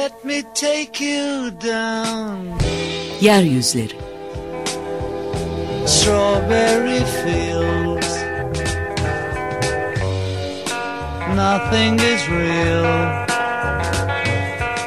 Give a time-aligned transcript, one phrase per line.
[0.00, 2.58] Let me take you down.
[3.20, 3.96] Yeryüzleri
[5.86, 8.10] Strawberry fields.
[11.36, 12.86] Nothing is real.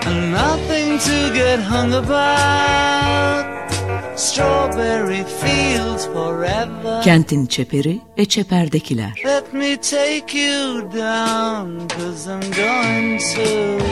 [0.07, 3.43] And nothing to get hung about.
[4.19, 7.01] Strawberry fields forever.
[7.03, 13.83] Kentin çeperi ve çeperdekiler Let me take you down, cause I'm going to.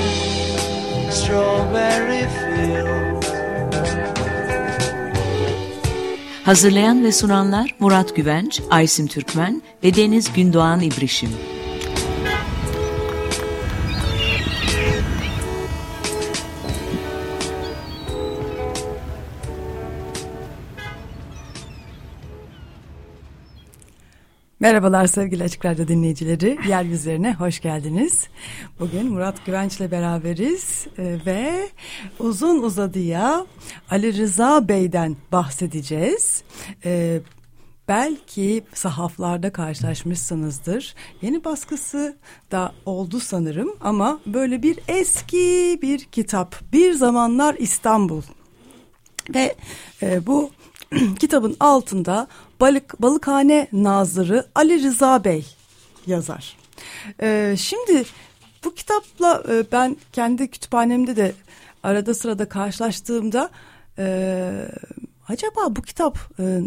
[6.45, 11.29] Hazırlayan ve sunanlar Murat Güvenç, Aysim Türkmen ve Deniz Gündoğan İbrişim
[24.61, 26.57] Merhabalar sevgili Açık Radyo dinleyicileri.
[26.67, 28.27] Yeryüzlerine hoş geldiniz.
[28.79, 31.69] Bugün Murat Güvenç ile beraberiz e, ve
[32.19, 33.45] uzun uzadıya
[33.89, 36.43] Ali Rıza Bey'den bahsedeceğiz.
[36.85, 37.19] E,
[37.87, 40.95] belki sahaflarda karşılaşmışsınızdır.
[41.21, 42.17] Yeni baskısı
[42.51, 46.55] da oldu sanırım ama böyle bir eski bir kitap.
[46.73, 48.21] Bir Zamanlar İstanbul.
[49.35, 49.55] Ve
[50.01, 50.51] e, bu
[51.19, 52.27] kitabın altında
[52.61, 55.45] balık balıkhane nazırı Ali Rıza Bey
[56.07, 56.57] yazar.
[57.21, 58.05] Ee, şimdi
[58.63, 61.33] bu kitapla e, ben kendi kütüphanemde de
[61.83, 63.49] arada sırada karşılaştığımda
[63.97, 64.51] e,
[65.27, 66.59] acaba bu kitap e,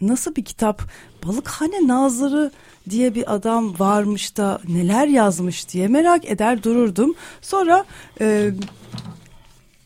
[0.00, 0.82] nasıl bir kitap?
[1.26, 2.50] Balıkhane nazırı
[2.90, 7.14] diye bir adam varmış da neler yazmış diye merak eder dururdum.
[7.40, 7.84] Sonra
[8.20, 8.50] e,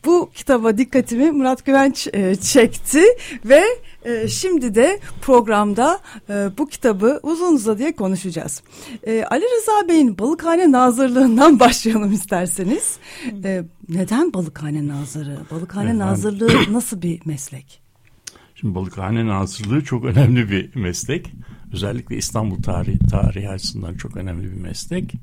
[0.05, 3.03] bu kitaba dikkatimi Murat Güvenç e, çekti
[3.45, 3.63] ve
[4.05, 8.63] e, şimdi de programda e, bu kitabı uzun uzadıya konuşacağız.
[9.03, 12.97] E, Ali Rıza Bey'in Balıkhane Nazırlığından başlayalım isterseniz.
[13.43, 15.37] E, neden Balıkhane Nazırı?
[15.51, 17.83] Balıkhane Evet, Nazırlığı nasıl bir meslek?
[18.63, 21.31] Şimdi balıkhane nazırlığı çok önemli bir meslek.
[21.73, 25.13] Özellikle İstanbul tarihi, tarihi açısından çok önemli bir meslek.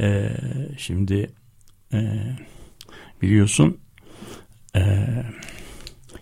[0.00, 0.30] Ee,
[0.78, 1.30] şimdi
[1.92, 2.00] e,
[3.22, 3.78] biliyorsun
[4.76, 4.80] e,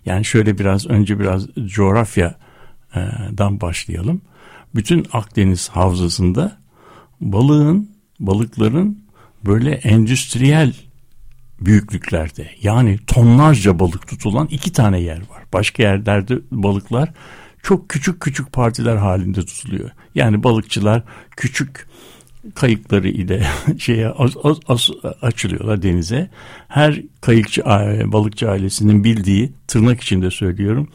[0.07, 4.23] yani şöyle biraz önce biraz coğrafyadan başlayalım.
[4.75, 6.59] Bütün Akdeniz havzasında
[7.21, 7.91] balığın,
[8.21, 9.05] balıkların
[9.45, 10.75] böyle endüstriyel
[11.61, 15.43] büyüklüklerde yani tonlarca balık tutulan iki tane yer var.
[15.53, 17.13] Başka yerlerde balıklar
[17.63, 19.91] çok küçük küçük partiler halinde tutuluyor.
[20.15, 21.03] Yani balıkçılar
[21.37, 21.87] küçük
[22.55, 23.47] kayıkları ile
[23.79, 24.91] şeye az, az, az
[25.23, 26.31] açılıyorlar denize.
[26.69, 27.65] Her kayıkçı
[28.05, 30.89] balıkçı ailesinin bildiği tırnak içinde söylüyorum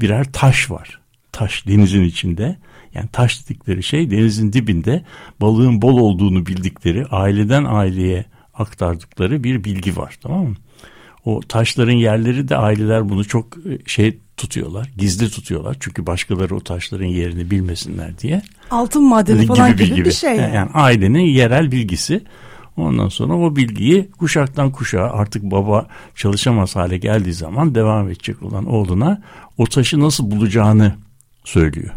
[0.00, 1.00] birer taş var.
[1.32, 2.56] Taş denizin içinde.
[2.94, 5.04] Yani taş dedikleri şey denizin dibinde
[5.40, 8.24] balığın bol olduğunu bildikleri aileden aileye
[8.54, 10.56] aktardıkları bir bilgi var tamam mı?
[11.24, 13.56] O taşların yerleri de aileler bunu çok
[13.86, 15.76] şey tutuyorlar, gizli tutuyorlar.
[15.80, 18.42] Çünkü başkaları o taşların yerini bilmesinler diye.
[18.70, 20.36] Altın madeni falan gibi, gibi bir şey.
[20.36, 20.54] Yani.
[20.54, 22.24] yani ailenin yerel bilgisi.
[22.76, 28.66] Ondan sonra o bilgiyi kuşaktan kuşağa artık baba çalışamaz hale geldiği zaman devam edecek olan
[28.66, 29.22] oğluna
[29.58, 30.94] o taşı nasıl bulacağını
[31.44, 31.94] söylüyor.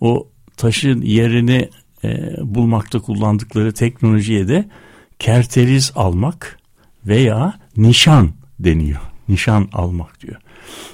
[0.00, 1.68] O taşın yerini
[2.04, 4.68] e, bulmakta kullandıkları teknolojiye de
[5.18, 6.58] kerteriz almak
[7.06, 9.00] veya nişan deniyor.
[9.28, 10.36] Nişan almak diyor.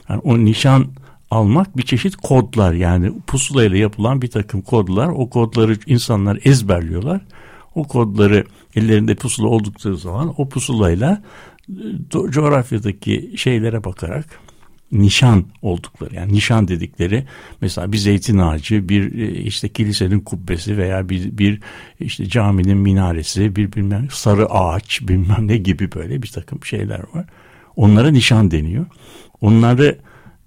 [0.08, 0.86] Yani o nişan
[1.30, 5.08] almak bir çeşit kodlar yani pusulayla yapılan bir takım kodlar.
[5.08, 7.20] O kodları insanlar ezberliyorlar.
[7.74, 8.44] O kodları
[8.74, 11.22] ellerinde pusula oldukları zaman o pusulayla
[11.68, 14.26] e, coğrafyadaki şeylere bakarak
[14.92, 17.26] nişan oldukları yani nişan dedikleri
[17.60, 21.60] mesela bir zeytin ağacı bir e, işte kilisenin kubbesi veya bir, bir
[22.00, 27.26] işte caminin minaresi bir bilmem sarı ağaç bilmem ne gibi böyle bir takım şeyler var
[27.76, 28.86] onlara nişan deniyor
[29.40, 29.98] onları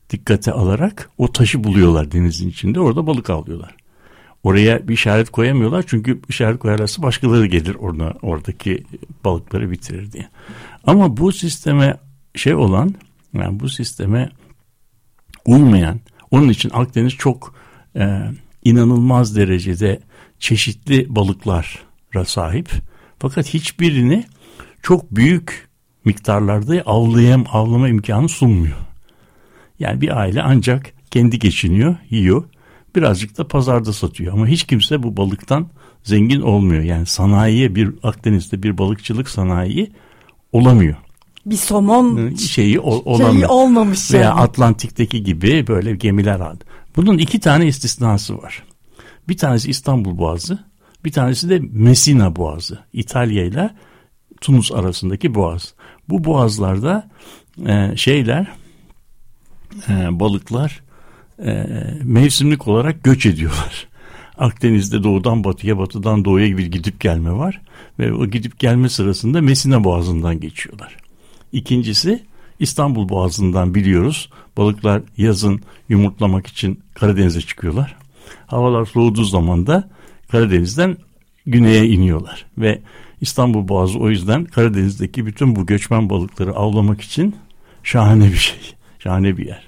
[0.10, 3.76] dikkate alarak o taşı buluyorlar denizin içinde orada balık avlıyorlar
[4.44, 8.84] oraya bir işaret koyamıyorlar çünkü işaret koyarlarsa başkaları gelir orada oradaki
[9.26, 10.30] balıkları bitirir diye
[10.84, 11.98] ama bu sisteme
[12.36, 12.96] şey olan
[13.34, 14.30] yani bu sisteme
[15.46, 16.00] uymayan,
[16.32, 17.56] onun için Akdeniz çok
[17.96, 18.22] e,
[18.64, 20.00] inanılmaz derecede
[20.40, 22.70] çeşitli balıklara sahip.
[23.20, 24.26] Fakat hiçbirini
[24.82, 25.69] çok büyük
[26.06, 28.78] miktarlarda avlayam, avlama imkanı sunmuyor.
[29.80, 32.44] Yani bir aile ancak kendi geçiniyor, yiyor.
[32.96, 35.68] Birazcık da pazarda satıyor ama hiç kimse bu balıktan
[36.04, 36.84] zengin olmuyor.
[36.84, 39.92] Yani sanayiye bir Akdeniz'de bir balıkçılık sanayi
[40.52, 40.96] olamıyor
[41.46, 43.32] bir somon şeyi, olamıyor.
[43.32, 44.42] şeyi olmamış Veya yani.
[44.42, 46.64] Atlantik'teki gibi böyle gemiler aldı.
[46.96, 48.64] Bunun iki tane istisnası var.
[49.28, 50.60] Bir tanesi İstanbul Boğazı,
[51.06, 52.80] bir tanesi de Messina Boğazı.
[52.94, 53.70] İtalya ile
[54.42, 55.74] Tunus arasındaki boğaz.
[56.10, 57.10] Bu boğazlarda
[57.68, 58.48] e, şeyler
[59.90, 60.82] e, balıklar
[61.46, 61.66] e,
[62.04, 63.88] mevsimlik olarak göç ediyorlar.
[64.38, 67.62] Akdeniz'de doğudan batıya, batıdan doğuya bir gidip gelme var.
[68.00, 70.98] Ve o gidip gelme sırasında Mesine Boğazı'ndan geçiyorlar.
[71.52, 72.24] İkincisi
[72.60, 74.30] İstanbul Boğazı'ndan biliyoruz.
[74.58, 77.96] Balıklar yazın yumurtlamak için Karadeniz'e çıkıyorlar.
[78.48, 79.90] Havalar soğuduğu zaman da
[80.32, 80.98] Karadeniz'den
[81.46, 82.46] güneye iniyorlar.
[82.58, 82.82] Ve
[83.22, 87.36] İstanbul Boğazı o yüzden Karadeniz'deki bütün bu göçmen balıkları avlamak için
[87.84, 88.60] şahane bir şey.
[89.00, 89.68] Şahane bir yer.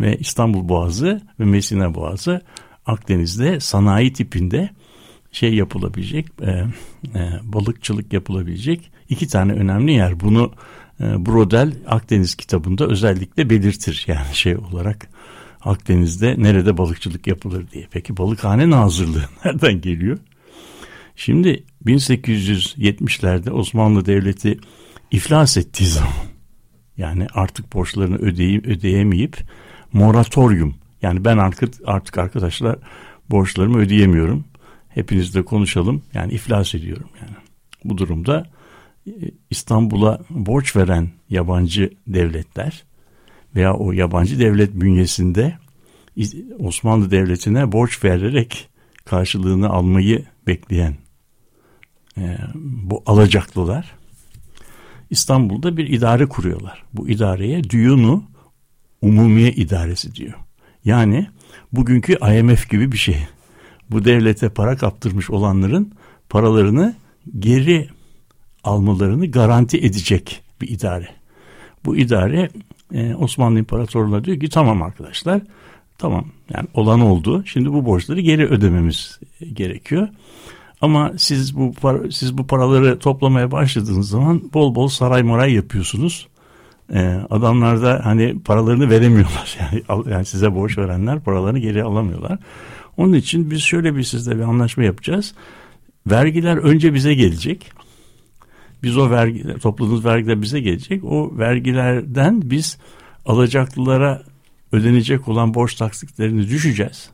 [0.00, 2.40] Ve İstanbul Boğazı ve Mesine Boğazı
[2.86, 4.70] Akdeniz'de sanayi tipinde
[5.32, 10.20] şey yapılabilecek, e, e, balıkçılık yapılabilecek iki tane önemli yer.
[10.20, 10.52] Bunu
[11.00, 15.08] e, Brodel Akdeniz kitabında özellikle belirtir yani şey olarak
[15.60, 17.86] Akdeniz'de nerede balıkçılık yapılır diye.
[17.90, 20.18] Peki balıkhane nazırlığı nereden geliyor?
[21.16, 24.58] Şimdi 1870'lerde Osmanlı Devleti
[25.10, 26.12] iflas ettiği zaman
[26.96, 29.36] yani artık borçlarını ödeyip ödeyemeyip
[29.92, 32.78] moratorium yani ben artık artık arkadaşlar
[33.30, 34.44] borçlarımı ödeyemiyorum.
[34.88, 36.02] Hepinizle konuşalım.
[36.14, 37.36] Yani iflas ediyorum yani.
[37.84, 38.50] Bu durumda
[39.06, 39.12] e,
[39.50, 42.84] İstanbul'a borç veren yabancı devletler
[43.54, 45.58] veya o yabancı devlet bünyesinde
[46.58, 48.68] Osmanlı Devleti'ne borç vererek
[49.04, 50.94] karşılığını almayı bekleyen
[52.18, 53.94] e, bu alacaklılar
[55.10, 56.82] İstanbul'da bir idare kuruyorlar.
[56.92, 58.24] Bu idareye Düyunu
[59.02, 60.34] Umumiye İdaresi diyor.
[60.84, 61.26] Yani
[61.72, 63.16] bugünkü IMF gibi bir şey.
[63.90, 65.92] Bu devlete para kaptırmış olanların
[66.28, 66.94] paralarını
[67.38, 67.88] geri
[68.64, 71.08] almalarını garanti edecek bir idare.
[71.84, 72.48] Bu idare
[72.94, 75.42] e, Osmanlı İmparatorluğu'na diyor ki tamam arkadaşlar
[75.98, 77.44] tamam yani olan oldu.
[77.46, 79.20] Şimdi bu borçları geri ödememiz
[79.52, 80.08] gerekiyor.
[80.82, 86.28] Ama siz bu para, siz bu paraları toplamaya başladığınız zaman bol bol saray moray yapıyorsunuz.
[86.94, 89.58] Ee, adamlar da hani paralarını veremiyorlar.
[89.88, 92.38] Yani, yani size borç verenler paralarını geri alamıyorlar.
[92.96, 95.34] Onun için biz şöyle bir sizle bir anlaşma yapacağız.
[96.10, 97.72] Vergiler önce bize gelecek.
[98.82, 101.04] Biz o vergi topladığımız vergiler bize gelecek.
[101.04, 102.78] O vergilerden biz
[103.26, 104.22] alacaklılara
[104.72, 107.10] ödenecek olan borç taksitlerini düşeceğiz.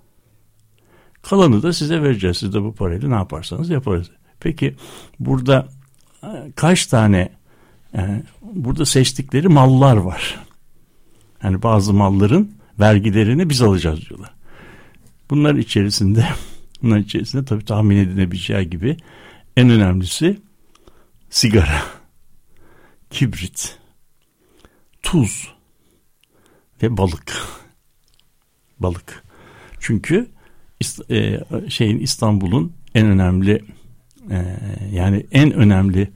[1.30, 2.36] Kalanı da size vereceğiz.
[2.36, 4.10] Siz de bu parayla ne yaparsanız yaparız.
[4.40, 4.74] Peki
[5.20, 5.68] burada
[6.22, 7.32] e, kaç tane
[7.94, 10.40] yani e, burada seçtikleri mallar var.
[11.42, 14.34] Yani bazı malların vergilerini biz alacağız diyorlar.
[15.30, 16.26] Bunların içerisinde
[16.82, 18.96] bunların içerisinde tabii tahmin edilebileceği gibi
[19.56, 20.40] en önemlisi
[21.30, 21.82] sigara,
[23.10, 23.78] kibrit,
[25.02, 25.54] tuz
[26.82, 27.46] ve balık.
[28.78, 29.24] Balık.
[29.80, 30.28] Çünkü
[31.10, 33.62] e, şeyin İstanbul'un en önemli
[34.30, 34.56] e,
[34.92, 36.10] yani en önemli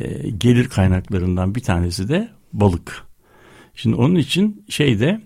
[0.00, 3.06] e, gelir kaynaklarından bir tanesi de balık.
[3.74, 5.20] Şimdi onun için şeyde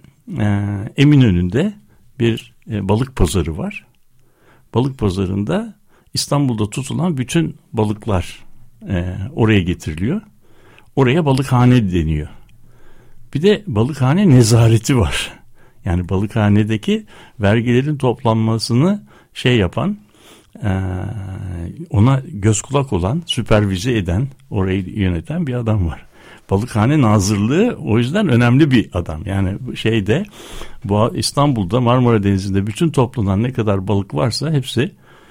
[0.97, 1.73] Eminönü'nde
[2.19, 3.87] bir balık pazarı var.
[4.75, 5.75] Balık pazarında
[6.15, 8.45] İstanbul'da tutulan bütün balıklar
[9.33, 10.23] oraya getiriliyor.
[10.97, 12.29] Oraya balıkhane deniyor.
[13.35, 15.42] Bir de balıkhane nezareti var.
[15.85, 17.07] Yani balıkhanedeki
[17.41, 19.03] vergilerin toplanmasını
[19.35, 19.97] şey yapan
[21.91, 26.07] ona göz kulak olan, süpervize eden, orayı yöneten bir adam var.
[26.51, 29.23] Balıkhane Nazırlığı o yüzden önemli bir adam.
[29.27, 30.25] Yani şeyde
[30.85, 34.91] bu İstanbul'da Marmara Denizi'nde bütün toplanan ne kadar balık varsa hepsi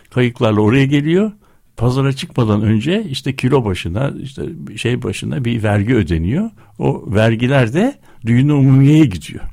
[0.09, 1.31] kayıklarla oraya geliyor.
[1.77, 4.43] Pazara çıkmadan önce işte kilo başına işte
[4.75, 6.49] şey başına bir vergi ödeniyor.
[6.79, 9.43] O vergiler de düğün umumiyeye gidiyor.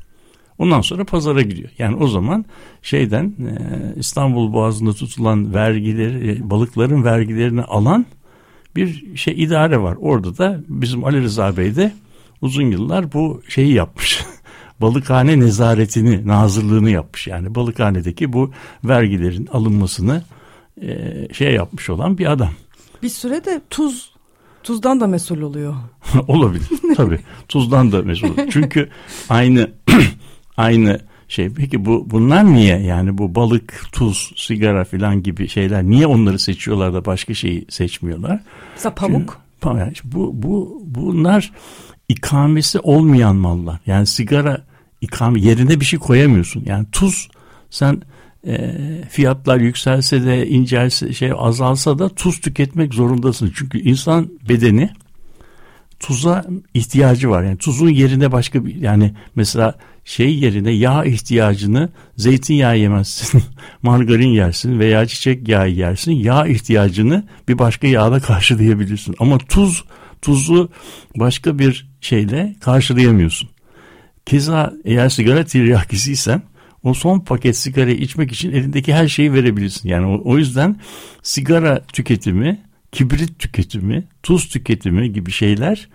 [0.59, 1.71] Ondan sonra pazara gidiyor.
[1.79, 2.45] Yani o zaman
[2.83, 3.55] şeyden e,
[3.97, 8.07] İstanbul Boğazı'nda tutulan vergileri, e, balıkların vergilerini alan
[8.77, 9.97] bir şey idare var.
[10.01, 11.93] Orada da bizim Ali Rıza Bey de
[12.41, 14.25] uzun yıllar bu şeyi yapmış.
[14.81, 17.27] Balıkhane nezaretini, nazırlığını yapmış.
[17.27, 18.51] Yani balıkhanedeki bu
[18.85, 20.23] vergilerin alınmasını
[20.83, 22.51] e, şey yapmış olan bir adam.
[23.03, 24.13] Bir sürede tuz
[24.63, 25.75] tuzdan da mesul oluyor.
[26.29, 27.21] Olabilir tabii.
[27.49, 28.29] Tuzdan da mesul.
[28.51, 28.89] Çünkü
[29.29, 29.71] aynı
[30.59, 31.51] aynı şey.
[31.51, 36.95] Peki bu bunlar niye yani bu balık, tuz, sigara filan gibi şeyler niye onları seçiyorlar
[36.95, 38.41] da başka şeyi seçmiyorlar?
[38.75, 39.41] Mesela pamuk.
[39.63, 41.53] Çünkü, bu bu bunlar
[42.09, 43.81] ikamesi olmayan mallar.
[43.87, 44.65] Yani sigara
[45.01, 46.63] ikame yerine bir şey koyamıyorsun.
[46.67, 47.29] Yani tuz
[47.71, 48.03] sen
[48.47, 48.75] e,
[49.11, 53.53] fiyatlar yükselse de incelse şey azalsa da tuz tüketmek zorundasın.
[53.55, 54.91] Çünkü insan bedeni
[56.01, 57.43] tuza ihtiyacı var.
[57.43, 59.75] Yani tuzun yerine başka bir yani mesela
[60.05, 63.43] şey yerine yağ ihtiyacını zeytinyağı yemezsin,
[63.83, 66.13] margarin yersin veya çiçek yağı yersin.
[66.13, 69.15] Yağ ihtiyacını bir başka yağla karşılayabilirsin.
[69.19, 69.85] Ama tuz
[70.23, 70.71] tuzu
[71.17, 73.49] başka bir şeyle karşılayamıyorsun.
[74.27, 76.43] Keza eğer sigara tiryakisiysen
[76.83, 79.89] o son paket sigara içmek için elindeki her şeyi verebilirsin.
[79.89, 80.77] Yani o, o yüzden
[81.23, 82.61] sigara tüketimi,
[82.93, 85.89] kibrit tüketimi, tuz tüketimi gibi şeyler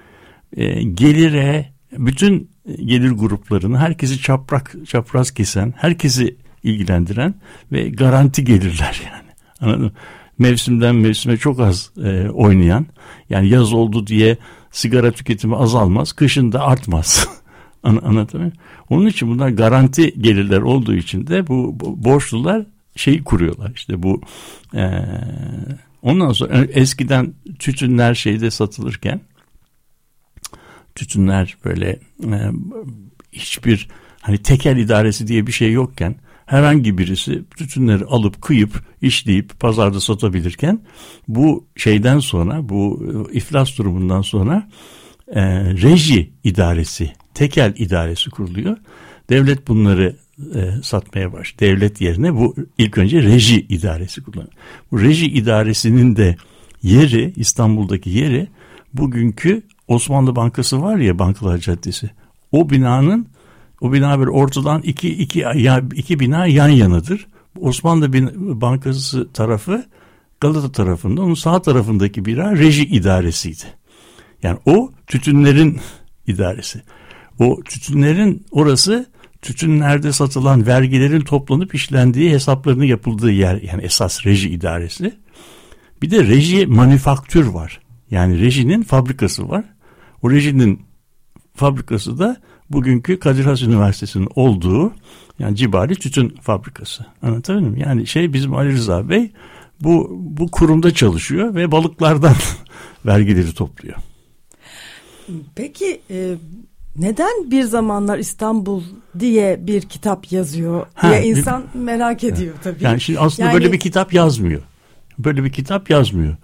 [0.58, 2.52] e, gelire, bütün
[2.86, 7.36] gelir gruplarını, herkesi çaprak çapraz kesen, herkesi ilgilendiren
[7.72, 9.30] ve garanti gelirler yani.
[9.62, 9.92] Anladın mı?
[10.38, 12.86] Mevsimden mevsime çok az e, oynayan,
[13.30, 14.38] yani yaz oldu diye
[14.72, 17.28] sigara tüketimi azalmaz, kışın da artmaz.
[17.84, 18.52] An anlatabiliyor
[18.90, 23.72] Onun için bunlar garanti gelirler olduğu için de bu, bu borçlular şeyi kuruyorlar.
[23.76, 24.22] İşte bu
[24.76, 25.02] e,
[26.03, 29.22] ondan sonra eskiden tütünler şeyde satılırken
[30.95, 32.38] tütünler böyle e,
[33.31, 33.88] hiçbir
[34.22, 40.79] hani tekel idaresi diye bir şey yokken herhangi birisi tütünleri alıp kıyıp işleyip pazarda satabilirken
[41.27, 44.69] bu şeyden sonra bu e, iflas durumundan sonra
[45.27, 45.43] e,
[45.74, 48.77] reji idaresi tekel idaresi kuruluyor.
[49.29, 50.15] Devlet bunları
[50.56, 51.60] e, satmaya baş.
[51.60, 54.54] Devlet yerine bu ilk önce reji idaresi kullanıyor.
[54.92, 56.36] Bu reji idaresinin de
[56.84, 58.48] yeri İstanbul'daki yeri
[58.94, 62.10] bugünkü Osmanlı Bankası var ya Bankalar Caddesi.
[62.52, 63.28] O binanın
[63.82, 67.28] o bina bir ortadan iki, iki, ya, iki bina yan yanadır.
[67.60, 68.13] Osmanlı
[68.62, 69.86] Bankası tarafı
[70.40, 73.63] Galata tarafında onun sağ tarafındaki bina reji idaresiydi.
[74.44, 75.80] Yani o tütünlerin
[76.28, 76.82] idaresi.
[77.40, 79.06] O tütünlerin orası
[79.44, 85.14] tütünlerde satılan vergilerin toplanıp işlendiği hesaplarının yapıldığı yer yani esas reji idaresi.
[86.02, 87.80] Bir de reji manüfaktür var.
[88.12, 89.64] Yani rejinin fabrikası var.
[90.22, 90.82] O rejinin
[91.56, 92.38] fabrikası da
[92.70, 94.94] bugünkü Kadir Has Üniversitesi'nin olduğu
[95.40, 97.06] yani Cibali Tütün Fabrikası.
[97.22, 97.82] Anlatabildim mi?
[97.82, 99.32] Yani şey bizim Ali Rıza Bey
[99.82, 102.36] bu, bu kurumda çalışıyor ve balıklardan
[103.06, 103.96] vergileri topluyor.
[105.56, 106.36] Peki e,
[106.98, 108.84] neden bir zamanlar İstanbul
[109.20, 112.84] diye bir kitap yazıyor ha, diye insan bir, merak ediyor tabii.
[112.84, 114.62] Yani şimdi aslında yani, böyle bir kitap yazmıyor.
[115.20, 116.36] Böyle bir kitap yazmıyor.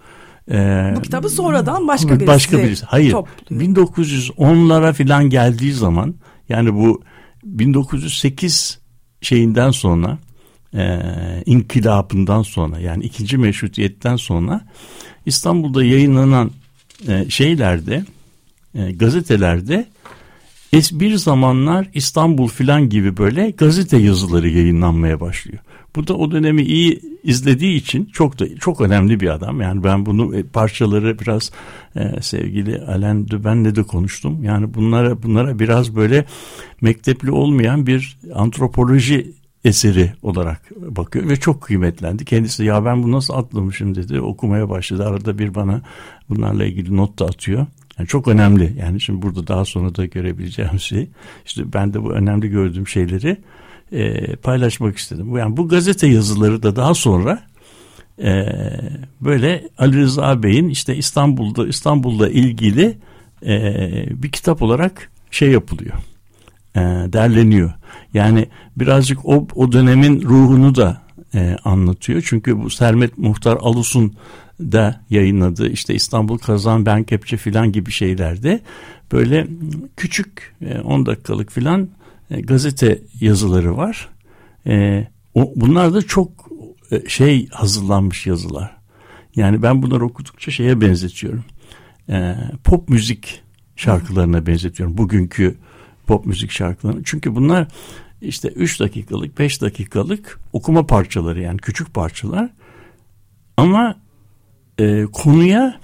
[0.50, 2.86] Ee, bu kitabı sonradan başka birisi başka birisi.
[2.86, 3.10] Hayır.
[3.10, 3.62] Topluyor.
[3.62, 6.14] 1910'lara filan geldiği zaman
[6.48, 7.02] yani bu
[7.44, 8.80] 1908
[9.20, 10.18] şeyinden sonra
[10.74, 11.00] e,
[11.46, 14.60] inkılapından sonra yani ikinci meşrutiyetten sonra
[15.26, 16.50] İstanbul'da yayınlanan
[17.08, 18.04] e, şeylerde
[18.74, 19.86] e, gazetelerde
[20.72, 25.58] es bir zamanlar İstanbul filan gibi böyle gazete yazıları yayınlanmaya başlıyor.
[25.96, 29.60] Bu da o dönemi iyi izlediği için çok da çok önemli bir adam.
[29.60, 31.50] Yani ben bunu e, parçaları biraz
[31.96, 34.44] e, sevgili Alain Düben'le de konuştum.
[34.44, 36.24] Yani bunlara bunlara biraz böyle
[36.80, 39.32] mektepli olmayan bir antropoloji
[39.64, 42.24] eseri olarak bakıyor ve çok kıymetlendi.
[42.24, 44.20] Kendisi ya ben bunu nasıl atlamışım dedi.
[44.20, 45.06] Okumaya başladı.
[45.06, 45.82] Arada bir bana
[46.28, 47.66] bunlarla ilgili not da atıyor.
[48.00, 48.76] Yani çok önemli.
[48.78, 51.08] Yani şimdi burada daha sonra da görebileceğim şey.
[51.46, 53.36] İşte ben de bu önemli gördüğüm şeyleri
[53.92, 55.36] e, paylaşmak istedim.
[55.36, 57.42] Yani bu gazete yazıları da daha sonra
[58.22, 58.46] e,
[59.20, 62.98] böyle Ali Rıza Bey'in işte İstanbul'da İstanbul'la ilgili
[63.46, 63.52] e,
[64.22, 65.94] bir kitap olarak şey yapılıyor.
[66.76, 66.80] E,
[67.12, 67.72] derleniyor.
[68.14, 71.02] Yani birazcık o, o dönemin ruhunu da
[71.34, 72.22] e, anlatıyor.
[72.26, 74.14] Çünkü bu Sermet Muhtar Alus'un
[74.60, 78.60] da yayınladığı işte İstanbul Kazan Ben Kepçe filan gibi şeylerde
[79.12, 79.46] böyle
[79.96, 81.88] küçük 10 e, dakikalık filan
[82.30, 84.08] e, gazete yazıları var.
[84.66, 86.50] E, bunlar da çok
[87.08, 88.76] şey hazırlanmış yazılar.
[89.36, 91.44] Yani ben bunları okudukça şeye benzetiyorum.
[92.64, 93.42] Pop müzik
[93.76, 94.98] şarkılarına benzetiyorum.
[94.98, 95.56] Bugünkü
[96.06, 97.00] pop müzik şarkılarına.
[97.04, 97.68] Çünkü bunlar
[98.20, 102.50] işte 3 dakikalık, 5 dakikalık okuma parçaları yani küçük parçalar.
[103.56, 103.96] Ama
[104.80, 105.80] e, konuya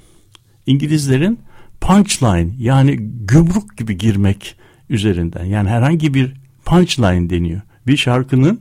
[0.66, 1.38] İngilizlerin
[1.80, 4.56] punchline yani gümrük gibi girmek
[4.90, 5.44] üzerinden.
[5.44, 6.34] Yani herhangi bir
[6.64, 7.60] punchline deniyor.
[7.86, 8.60] Bir şarkının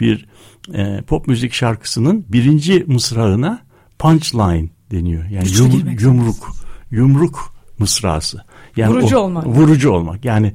[0.00, 0.26] bir
[0.74, 3.62] e, pop müzik şarkısının birinci mısrağına
[3.98, 5.24] punchline deniyor.
[5.24, 6.52] Yani yum, yumruk
[6.90, 8.44] yumruk mısrası.
[8.76, 9.46] Yani vurucu o, olmak.
[9.46, 10.24] Vurucu olmak.
[10.24, 10.52] Yani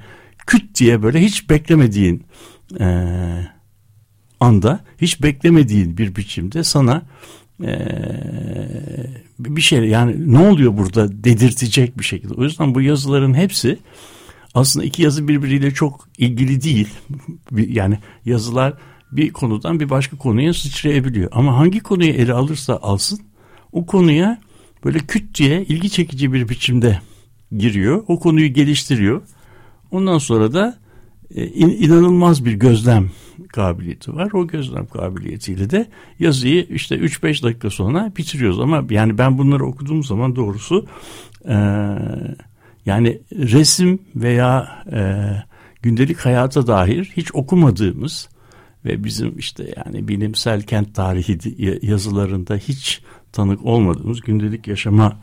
[0.47, 2.23] küt diye böyle hiç beklemediğin
[2.79, 3.07] e,
[4.39, 7.01] anda hiç beklemediğin bir biçimde sana
[7.61, 7.75] e,
[9.39, 12.33] bir şey yani ne oluyor burada dedirtecek bir şekilde.
[12.33, 13.79] O yüzden bu yazıların hepsi
[14.53, 16.87] aslında iki yazı birbiriyle çok ilgili değil.
[17.51, 18.73] Yani yazılar
[19.11, 21.29] bir konudan bir başka konuya sıçrayabiliyor.
[21.31, 23.19] Ama hangi konuyu ele alırsa alsın
[23.71, 24.37] o konuya
[24.85, 26.99] böyle küt diye ilgi çekici bir biçimde
[27.57, 28.03] giriyor.
[28.07, 29.21] O konuyu geliştiriyor.
[29.91, 30.77] Ondan sonra da
[31.35, 33.09] inanılmaz bir gözlem
[33.53, 34.31] kabiliyeti var.
[34.33, 35.87] O gözlem kabiliyetiyle de
[36.19, 38.59] yazıyı işte 3-5 dakika sonra bitiriyoruz.
[38.59, 40.85] Ama yani ben bunları okuduğum zaman doğrusu
[41.45, 41.55] e,
[42.85, 45.29] yani resim veya e,
[45.81, 48.29] gündelik hayata dair hiç okumadığımız
[48.85, 51.37] ve bizim işte yani bilimsel kent tarihi
[51.87, 55.19] yazılarında hiç tanık olmadığımız gündelik yaşama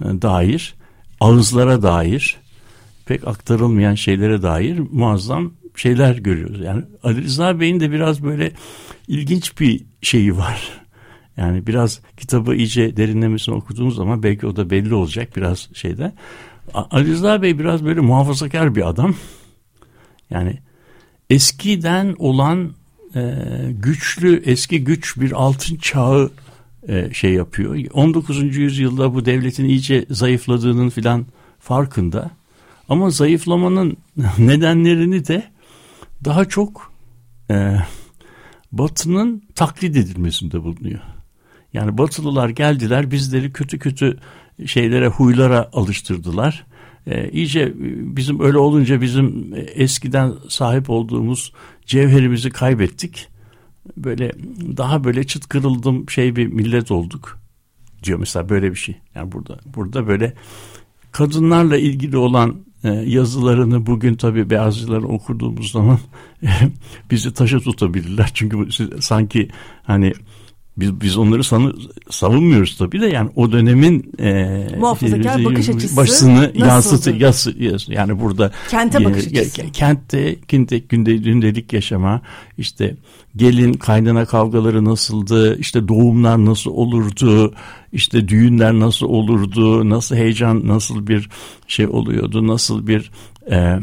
[0.00, 0.74] e, dair,
[1.20, 2.43] ağızlara dair,
[3.06, 6.60] pek aktarılmayan şeylere dair muazzam şeyler görüyoruz.
[6.60, 8.52] Yani Ali Rıza Bey'in de biraz böyle
[9.08, 10.84] ilginç bir şeyi var.
[11.36, 16.12] Yani biraz kitabı iyice derinlemesine okuduğumuz zaman belki o da belli olacak biraz şeyde.
[16.74, 19.14] Ali Rıza Bey biraz böyle muhafazakar bir adam.
[20.30, 20.58] Yani
[21.30, 22.72] eskiden olan
[23.14, 23.34] e,
[23.70, 26.30] güçlü eski güç bir altın çağı
[26.88, 27.78] e, şey yapıyor.
[27.92, 28.56] 19.
[28.56, 31.26] yüzyılda bu devletin iyice zayıfladığının filan
[31.60, 32.30] farkında.
[32.88, 33.96] Ama zayıflamanın
[34.38, 35.44] nedenlerini de
[36.24, 36.92] daha çok
[37.50, 37.76] e,
[38.72, 41.00] Batı'nın taklit edilmesinde bulunuyor.
[41.72, 44.18] Yani Batılılar geldiler bizleri kötü kötü
[44.66, 46.66] şeylere huylara alıştırdılar.
[47.06, 47.72] E, iyice
[48.16, 51.52] bizim öyle olunca bizim eskiden sahip olduğumuz
[51.86, 53.28] cevherimizi kaybettik.
[53.96, 54.32] Böyle
[54.76, 57.38] daha böyle çıt kırıldım şey bir millet olduk
[58.02, 58.96] diyor mesela böyle bir şey.
[59.14, 60.34] Yani burada burada böyle
[61.12, 65.98] kadınlarla ilgili olan e, yazılarını bugün tabii beyazcıları okuduğumuz zaman
[67.10, 68.30] bizi taşa tutabilirler.
[68.34, 69.48] Çünkü sanki
[69.82, 70.12] hani
[70.76, 71.72] biz biz onları sanı,
[72.10, 77.88] savunmuyoruz tabii de yani o dönemin e, muhafazakar e, bakış açısı başını yansıtı yas, yas,
[77.88, 79.72] yani burada kente e, bakış açısı.
[79.72, 82.20] Kentte günde, günde gündelik yaşama
[82.58, 82.96] işte
[83.36, 87.54] gelin kaynana kavgaları nasıldı işte doğumlar nasıl olurdu
[87.92, 91.28] işte düğünler nasıl olurdu nasıl heyecan nasıl bir
[91.68, 93.10] şey oluyordu nasıl bir
[93.50, 93.78] e,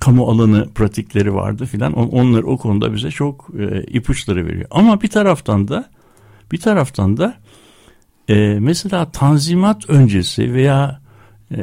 [0.00, 1.92] kamu alanı pratikleri vardı filan.
[1.92, 4.66] On, onlar o konuda bize çok e, ipuçları veriyor.
[4.70, 5.90] Ama bir taraftan da
[6.52, 7.38] bir taraftan da
[8.28, 11.00] e, mesela Tanzimat öncesi veya
[11.50, 11.58] e,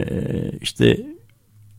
[0.62, 0.98] işte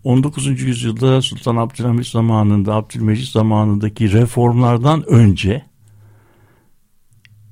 [0.04, 0.46] 19.
[0.62, 5.62] yüzyılda Sultan Abdülhamit zamanında, Abdülmecit zamanındaki reformlardan önce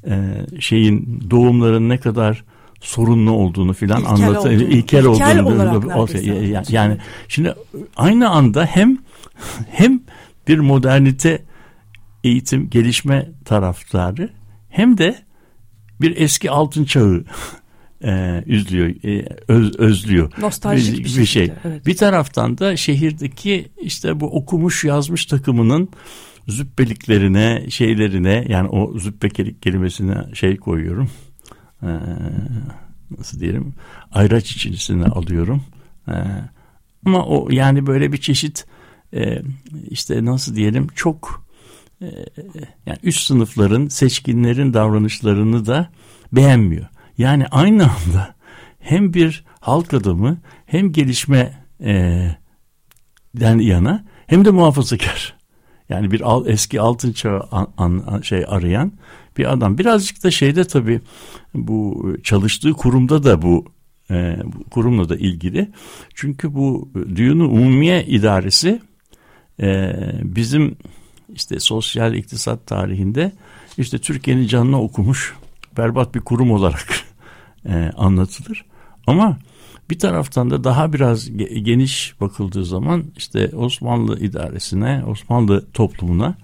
[0.14, 2.44] e, şeyin doğumların ne kadar
[2.80, 4.54] sorunlu olduğunu filan anlatıyor.
[4.54, 6.08] İlkel, ilkel olduğunu.
[6.52, 7.54] Yani, yani şimdi
[7.96, 8.98] aynı anda hem
[9.70, 10.00] hem
[10.48, 11.42] bir modernite
[12.24, 14.30] eğitim gelişme taraftarı
[14.68, 15.22] hem de
[16.00, 17.24] bir eski altın çağı
[18.04, 20.32] e, üzlüyor, e, öz, özlüyor.
[20.38, 21.52] Nostaljik bir, bir, bir şey.
[21.64, 21.86] Evet.
[21.86, 25.88] Bir taraftan da şehirdeki işte bu okumuş yazmış takımının
[26.48, 29.28] züppeliklerine, şeylerine yani o züppe
[29.60, 31.10] kelimesine şey koyuyorum.
[31.82, 31.86] Ee,
[33.18, 33.74] nasıl diyelim?
[34.12, 35.62] Ayraç içerisine alıyorum.
[36.08, 36.12] Ee,
[37.06, 38.66] ama o yani böyle bir çeşit
[39.14, 39.42] e,
[39.90, 41.44] işte nasıl diyelim çok
[42.86, 45.90] yani üst sınıfların seçkinlerin davranışlarını da
[46.32, 46.86] beğenmiyor.
[47.18, 48.34] Yani aynı anda
[48.80, 52.22] hem bir halk adamı hem gelişme e,
[53.34, 55.36] den yana hem de muhafazakar.
[55.88, 58.92] Yani bir al, eski altın çağı an, an, şey arayan
[59.38, 59.78] bir adam.
[59.78, 61.00] Birazcık da şeyde tabii
[61.54, 63.64] bu çalıştığı kurumda da bu,
[64.10, 64.36] e,
[64.70, 65.70] kurumla da ilgili.
[66.14, 68.80] Çünkü bu Düğünü Umumiye İdaresi
[69.60, 70.76] e, bizim
[71.34, 73.32] işte sosyal iktisat tarihinde
[73.78, 75.34] işte Türkiye'nin canına okumuş
[75.76, 76.88] berbat bir kurum olarak
[77.68, 78.64] e, anlatılır.
[79.06, 79.38] Ama
[79.90, 81.30] bir taraftan da daha biraz
[81.62, 86.34] geniş bakıldığı zaman işte Osmanlı idaresine, Osmanlı toplumuna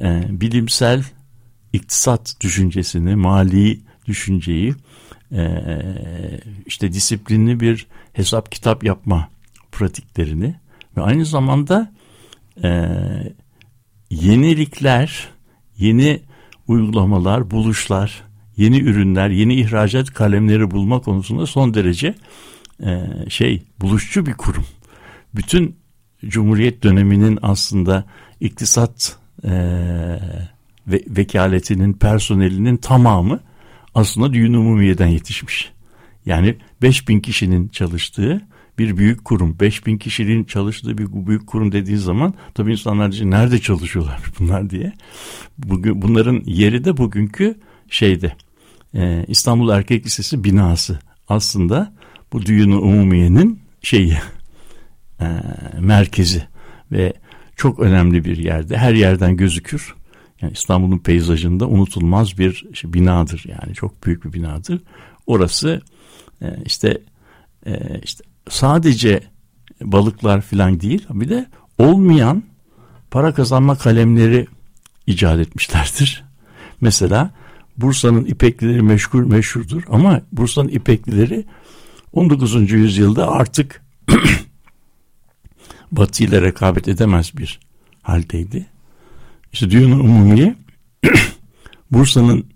[0.00, 1.04] e, bilimsel
[1.72, 4.74] iktisat düşüncesini, mali düşünceyi,
[5.32, 5.62] e,
[6.66, 9.28] işte disiplinli bir hesap kitap yapma
[9.72, 10.54] pratiklerini
[10.96, 11.92] ve aynı zamanda
[12.64, 12.88] e,
[14.10, 15.28] yenilikler,
[15.78, 16.20] yeni
[16.68, 18.22] uygulamalar, buluşlar,
[18.56, 22.14] yeni ürünler, yeni ihracat kalemleri bulma konusunda son derece
[22.84, 24.66] e, şey buluşçu bir kurum.
[25.34, 25.76] Bütün
[26.26, 28.04] Cumhuriyet döneminin aslında
[28.40, 29.50] iktisat e,
[30.86, 33.40] ve vekaletinin personelinin tamamı
[33.94, 35.72] aslında düğün umumiyeden yetişmiş.
[36.26, 38.42] Yani 5000 kişinin çalıştığı
[38.78, 39.60] bir büyük kurum.
[39.60, 44.92] 5000 kişinin çalıştığı bir büyük kurum dediği zaman tabii insanlar diyecek nerede çalışıyorlar bunlar diye.
[45.58, 47.58] Bugün bunların yeri de bugünkü
[47.90, 48.36] şeyde
[48.94, 51.94] e, İstanbul Erkek Lisesi binası aslında
[52.32, 54.16] bu düğünü umumiyenin şeyi
[55.20, 55.26] e,
[55.80, 56.42] merkezi
[56.92, 57.12] ve
[57.56, 59.94] çok önemli bir yerde her yerden gözükür.
[60.40, 64.82] Yani İstanbul'un peyzajında unutulmaz bir şey, binadır yani çok büyük bir binadır.
[65.26, 65.82] Orası
[66.42, 66.98] e, işte
[68.02, 69.20] işte sadece
[69.82, 71.46] balıklar falan değil bir de
[71.78, 72.42] olmayan
[73.10, 74.46] para kazanma kalemleri
[75.06, 76.24] icat etmişlerdir.
[76.80, 77.30] Mesela
[77.76, 81.44] Bursa'nın ipeklileri meşhur meşhurdur ama Bursa'nın ipeklileri
[82.12, 82.70] 19.
[82.72, 83.82] yüzyılda artık
[85.92, 87.60] Batı ile rekabet edemez bir
[88.02, 88.66] haldeydi.
[89.52, 90.56] İşte Düğün-i Umumiye
[91.90, 92.46] Bursa'nın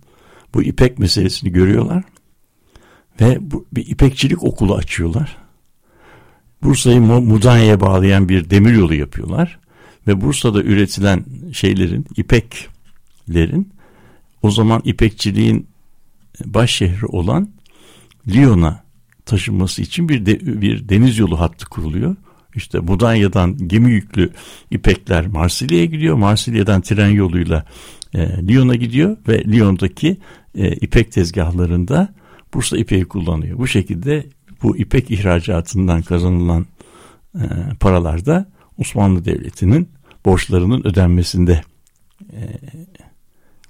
[0.55, 2.05] bu ipek meselesini görüyorlar
[3.21, 5.37] ve bu, bir ipekçilik okulu açıyorlar.
[6.63, 9.59] Bursa'yı Mudanya'ya bağlayan bir demir yolu yapıyorlar
[10.07, 13.73] ve Bursa'da üretilen şeylerin, ipeklerin
[14.43, 15.67] o zaman ipekçiliğin
[16.45, 17.49] baş şehri olan
[18.29, 18.85] Lyon'a
[19.27, 22.17] taşınması için bir de, bir deniz yolu hattı kuruluyor.
[22.55, 24.31] İşte Mudanya'dan gemi yüklü
[24.71, 26.17] ipekler Marsilya'ya gidiyor.
[26.17, 27.65] Marsilya'dan tren yoluyla
[28.15, 30.17] e, Lyon'a gidiyor ve Lyon'daki
[30.55, 32.15] e, ipek tezgahlarında
[32.55, 33.59] Bursa ipeği kullanıyor.
[33.59, 34.27] Bu şekilde
[34.63, 36.67] bu ipek ihracatından kazanılan
[37.35, 37.45] e,
[37.81, 39.89] paralar da Osmanlı Devleti'nin
[40.25, 41.63] borçlarının ödenmesinde
[42.33, 42.41] e,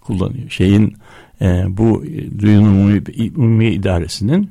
[0.00, 0.50] kullanıyor.
[0.50, 0.96] Şeyin
[1.40, 2.04] e, bu
[2.38, 3.02] Düğün Umumi,
[3.36, 4.50] Umumi İdaresi'nin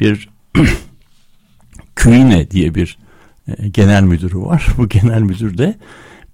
[0.00, 0.28] bir
[1.96, 2.98] Küyne diye bir
[3.48, 4.66] e, genel müdürü var.
[4.78, 5.78] Bu genel müdür de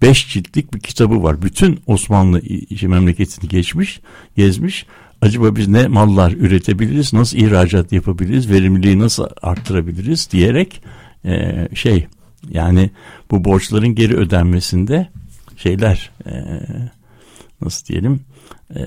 [0.03, 1.43] beş ciltlik bir kitabı var.
[1.43, 2.43] Bütün Osmanlı
[2.83, 4.01] memleketini geçmiş,
[4.37, 4.87] gezmiş.
[5.23, 10.83] Acaba biz ne mallar üretebiliriz, nasıl ihracat yapabiliriz, verimliliği nasıl arttırabiliriz diyerek
[11.25, 12.07] e, şey
[12.51, 12.91] yani
[13.31, 15.09] bu borçların geri ödenmesinde
[15.57, 16.33] şeyler e,
[17.61, 18.21] nasıl diyelim
[18.77, 18.81] e,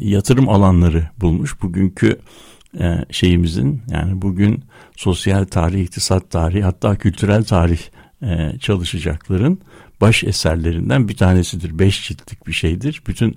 [0.00, 1.62] yatırım alanları bulmuş.
[1.62, 2.18] Bugünkü
[2.80, 4.64] e, şeyimizin yani bugün
[4.96, 7.80] sosyal tarih, iktisat tarihi hatta kültürel tarih
[8.22, 9.58] e, çalışacakların
[10.04, 11.78] baş eserlerinden bir tanesidir.
[11.78, 13.02] Beş ciltlik bir şeydir.
[13.06, 13.36] Bütün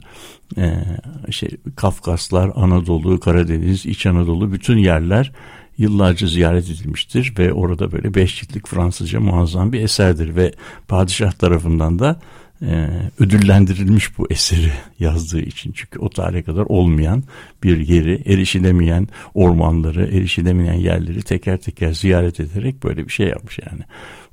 [0.58, 0.84] e,
[1.32, 5.32] şey Kafkaslar, Anadolu, Karadeniz, İç Anadolu bütün yerler
[5.78, 10.54] yıllarca ziyaret edilmiştir ve orada böyle beş ciltlik Fransızca muazzam bir eserdir ve
[10.88, 12.20] padişah tarafından da
[12.62, 12.88] e,
[13.20, 15.72] ödüllendirilmiş bu eseri yazdığı için.
[15.72, 17.24] Çünkü o tarihe kadar olmayan
[17.64, 23.82] bir yeri, erişilemeyen ormanları, erişilemeyen yerleri teker teker ziyaret ederek böyle bir şey yapmış yani.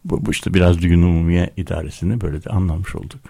[0.04, 3.20] Bu, bu işte biraz Düğün Umumiye idaresini böyle de anlamış olduk.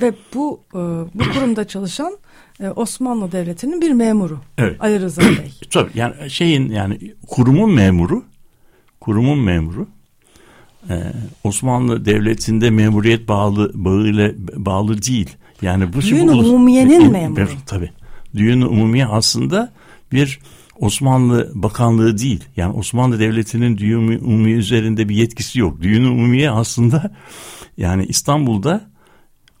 [0.00, 0.78] Ve bu e,
[1.14, 2.18] bu kurumda çalışan
[2.60, 4.40] e, Osmanlı Devleti'nin bir memuru.
[4.58, 4.76] Evet.
[4.80, 5.52] Ali Rıza Bey.
[5.70, 8.24] Tabii yani şeyin yani kurumun memuru,
[9.00, 9.99] kurumun memuru ee,
[11.44, 15.36] Osmanlı Devleti'nde memuriyet bağlı bağıyla bağlı değil.
[15.62, 17.48] Yani bu Düğün Umumiye'nin e, memuru.
[17.66, 17.90] Tabii.
[18.34, 19.72] Düğün Umumiye aslında
[20.12, 20.38] bir
[20.78, 22.44] Osmanlı Bakanlığı değil.
[22.56, 25.82] Yani Osmanlı Devleti'nin Düğün Umumiye üzerinde bir yetkisi yok.
[25.82, 27.12] Düğün Umumiye aslında
[27.76, 28.90] yani İstanbul'da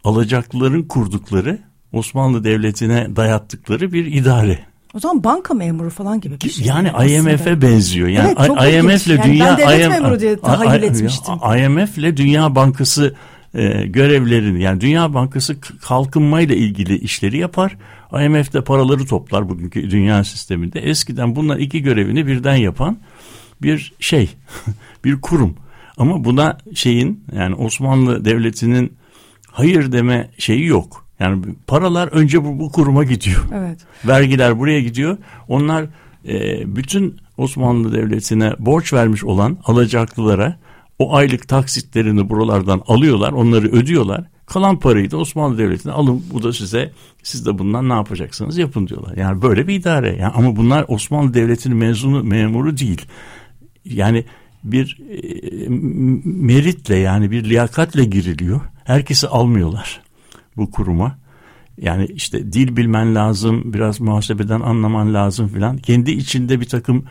[0.04, 1.58] alacaklıların kurdukları
[1.92, 4.69] Osmanlı Devleti'ne dayattıkları bir idare.
[4.94, 6.66] O zaman banka memuru falan gibi bir şey.
[6.66, 8.08] Yani IMF'e benziyor.
[8.08, 11.34] Yani evet, çok IMF ile yani dünya ben IMF, memuru diye tahayyül etmiştim.
[11.34, 13.14] IMF ile Dünya Bankası
[13.54, 17.76] e, görevlerini yani Dünya Bankası kalkınmayla ilgili işleri yapar.
[18.12, 20.80] IMF de paraları toplar bugünkü dünya sisteminde.
[20.80, 22.98] Eskiden bunlar iki görevini birden yapan
[23.62, 24.30] bir şey,
[25.04, 25.56] bir kurum.
[25.96, 28.92] Ama buna şeyin yani Osmanlı Devleti'nin
[29.50, 31.06] hayır deme şeyi yok.
[31.20, 33.44] Yani paralar önce bu, bu kuruma gidiyor.
[33.54, 33.78] Evet.
[34.06, 35.18] Vergiler buraya gidiyor.
[35.48, 35.86] Onlar
[36.28, 40.56] e, bütün Osmanlı Devleti'ne borç vermiş olan alacaklılara
[40.98, 43.32] o aylık taksitlerini buralardan alıyorlar.
[43.32, 44.24] Onları ödüyorlar.
[44.46, 48.88] Kalan parayı da Osmanlı Devleti'ne alın bu da size siz de bundan ne yapacaksınız yapın
[48.88, 49.16] diyorlar.
[49.16, 50.16] Yani böyle bir idare.
[50.16, 53.06] Yani ama bunlar Osmanlı Devleti'nin mezunu memuru değil.
[53.84, 54.24] Yani
[54.64, 55.68] bir e,
[56.24, 58.60] meritle yani bir liyakatle giriliyor.
[58.84, 60.00] Herkesi almıyorlar
[60.56, 61.18] bu kuruma.
[61.80, 65.78] Yani işte dil bilmen lazım, biraz muhasebeden anlaman lazım filan.
[65.78, 67.04] Kendi içinde bir takım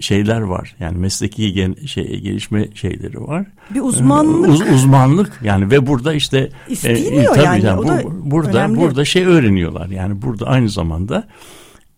[0.00, 0.76] şeyler var.
[0.80, 3.46] Yani mesleki gen, şey, gelişme şeyleri var.
[3.74, 4.48] Bir uzmanlık.
[4.48, 7.64] Uz, uzmanlık yani ve burada işte İsteniyor e, tabii yani.
[7.64, 8.80] yani bu, burada önemli.
[8.80, 9.88] burada şey öğreniyorlar.
[9.88, 11.28] Yani burada aynı zamanda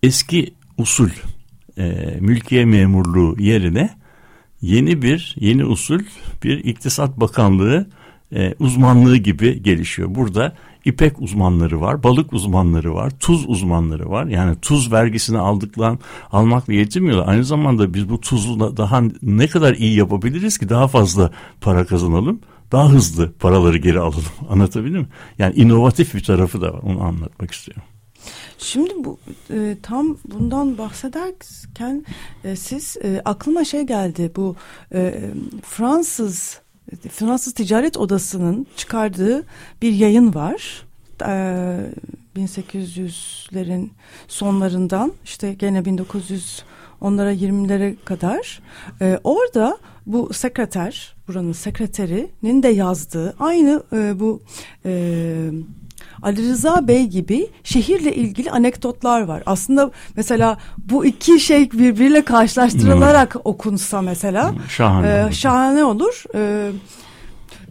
[0.02, 1.11] eski usul
[1.78, 3.90] e, mülkiye memurluğu yerine
[4.61, 6.00] yeni bir yeni usul
[6.44, 7.87] bir iktisat bakanlığı
[8.34, 10.14] e, uzmanlığı gibi gelişiyor.
[10.14, 10.56] Burada
[10.88, 14.27] ipek uzmanları var, balık uzmanları var, tuz uzmanları var.
[14.27, 15.98] Yani tuz vergisini aldıklan
[16.33, 17.29] almakla yetinmiyorlar.
[17.29, 22.40] Aynı zamanda biz bu tuzla daha ne kadar iyi yapabiliriz ki daha fazla para kazanalım,
[22.72, 24.24] daha hızlı paraları geri alalım.
[24.51, 25.09] Anlatabildim mi?
[25.38, 26.81] Yani inovatif bir tarafı da var.
[26.83, 27.83] Onu anlatmak istiyorum.
[28.59, 29.18] Şimdi bu
[29.51, 32.05] e, tam bundan bahsederken
[32.44, 34.57] e, siz e, aklıma şey geldi bu
[34.94, 35.20] e,
[35.62, 36.61] Fransız
[37.11, 39.46] Fransız Ticaret Odası'nın çıkardığı
[39.83, 40.87] bir yayın var.
[41.27, 41.90] Ee,
[42.37, 43.88] 1800'lerin
[44.29, 46.62] sonlarından işte gene 1900
[47.01, 48.61] onlara 20'lere kadar
[49.01, 54.42] ee, orada bu sekreter buranın sekreterinin de yazdığı aynı e, bu
[54.85, 55.51] e,
[56.22, 59.42] Ali Rıza Bey gibi şehirle ilgili anekdotlar var.
[59.46, 63.42] Aslında mesela bu iki şey birbiriyle karşılaştırılarak hmm.
[63.44, 65.33] okunsa mesela şahane, e, olur.
[65.33, 66.24] şahane olur.
[66.35, 66.70] E,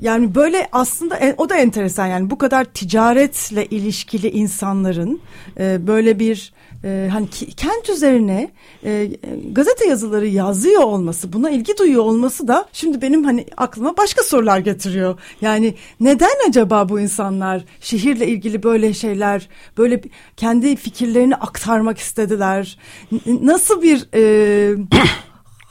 [0.02, 5.20] yani böyle aslında e, o da enteresan yani bu kadar ticaretle ilişkili insanların
[5.60, 8.52] e, böyle bir e, hani kent üzerine
[8.84, 9.12] e,
[9.52, 14.60] gazete yazıları yazıyor olması, buna ilgi duyuyor olması da şimdi benim hani aklıma başka sorular
[14.60, 15.20] getiriyor.
[15.42, 20.02] Yani neden acaba bu insanlar şehirle ilgili böyle şeyler, böyle
[20.38, 22.78] kendi fikirlerini aktarmak istediler?
[23.26, 24.76] Nasıl bir e,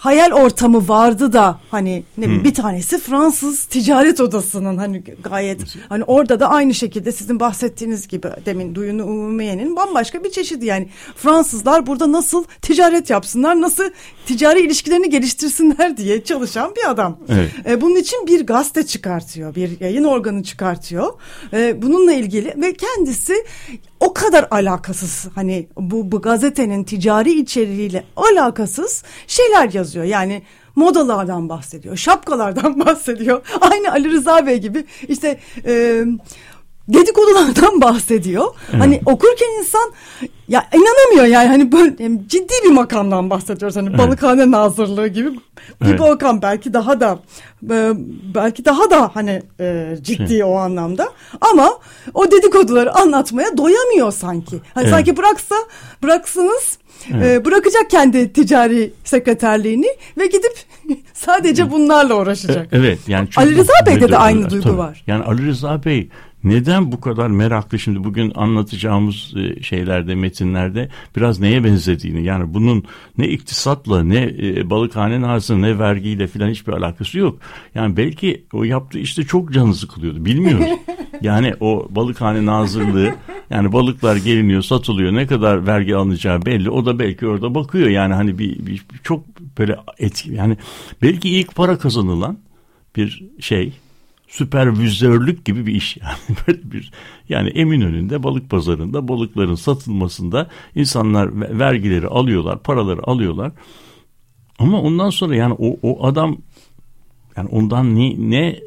[0.06, 2.44] hayal ortamı vardı da hani ne hmm.
[2.44, 8.28] bir tanesi Fransız ticaret odasının hani gayet hani orada da aynı şekilde sizin bahsettiğiniz gibi
[8.46, 13.90] demin Duyunu Umumiye'nin bambaşka bir çeşidi yani Fransızlar burada nasıl ticaret yapsınlar nasıl
[14.26, 17.18] ticari ilişkilerini geliştirsinler diye çalışan bir adam.
[17.28, 17.50] Evet.
[17.68, 21.12] E, bunun için bir gazete çıkartıyor bir yayın organı çıkartıyor
[21.52, 23.34] e, bununla ilgili ve kendisi
[24.00, 29.95] o kadar alakasız hani bu, bu gazetenin ticari içeriğiyle alakasız şeyler yazıyor.
[30.04, 30.42] Yani
[30.76, 33.46] modalardan bahsediyor, şapkalardan bahsediyor.
[33.60, 36.04] Aynı Ali Rıza Bey gibi işte e,
[36.88, 38.44] dedikodulardan bahsediyor.
[38.70, 38.80] Evet.
[38.80, 39.92] Hani okurken insan
[40.48, 43.76] ya inanamıyor yani hani böyle yani ciddi bir makamdan bahsediyoruz.
[43.76, 43.98] Hani evet.
[43.98, 45.30] balıkhane nazırlığı gibi
[45.82, 46.00] bir evet.
[46.00, 47.18] makam belki daha da
[47.70, 47.92] e,
[48.34, 50.44] belki daha da hani e, ciddi şey.
[50.44, 51.08] o anlamda.
[51.40, 51.78] Ama
[52.14, 54.60] o dedikoduları anlatmaya doyamıyor sanki.
[54.74, 54.94] Hani evet.
[54.94, 55.54] sanki bıraksa
[56.02, 56.78] bıraksanız
[57.14, 57.40] Evet.
[57.40, 59.86] E, bırakacak kendi ticari sekreterliğini
[60.18, 60.52] ve gidip
[61.12, 62.68] sadece bunlarla uğraşacak.
[62.72, 64.78] Evet yani Ali Rıza Bey'de de aynı duygu tabii.
[64.78, 65.04] var.
[65.06, 66.08] Yani Ali Rıza Bey
[66.46, 72.24] neden bu kadar meraklı şimdi bugün anlatacağımız e, şeylerde metinlerde biraz neye benzediğini?
[72.24, 72.84] Yani bunun
[73.18, 77.38] ne iktisatla ne e, balıkhane nazı ne vergiyle filan hiçbir alakası yok.
[77.74, 80.24] Yani belki o yaptığı işte çok canı sıkılıyordu.
[80.24, 80.66] Bilmiyoruz.
[81.20, 83.14] Yani o balıkhane nazırlığı
[83.50, 85.14] yani balıklar geliniyor satılıyor.
[85.14, 86.70] Ne kadar vergi alınacağı belli.
[86.70, 87.88] O da belki orada bakıyor.
[87.88, 89.24] Yani hani bir, bir çok
[89.58, 90.56] böyle etki yani
[91.02, 92.38] belki ilk para kazanılan
[92.96, 93.72] bir şey
[94.28, 96.38] süpervizörlük gibi bir iş yani.
[96.46, 96.90] Böyle bir
[97.28, 103.52] yani emin önünde balık pazarında balıkların satılmasında insanlar vergileri alıyorlar paraları alıyorlar.
[104.58, 106.38] Ama ondan sonra yani o, o adam
[107.36, 108.60] yani ondan ne, ne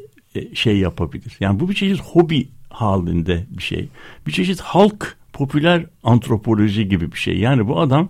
[0.54, 1.36] şey yapabilir?
[1.40, 3.88] Yani bu bir çeşit hobi halinde bir şey.
[4.26, 7.38] Bir çeşit halk popüler antropoloji gibi bir şey.
[7.38, 8.08] Yani bu adam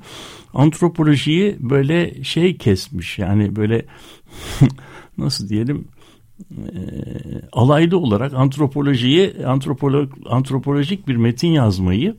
[0.54, 3.18] antropolojiyi böyle şey kesmiş.
[3.18, 3.84] Yani böyle
[5.18, 5.88] nasıl diyelim
[6.40, 6.78] e,
[7.52, 12.16] alaylı olarak antropolojiyi antropolog antropolojik bir metin yazmayı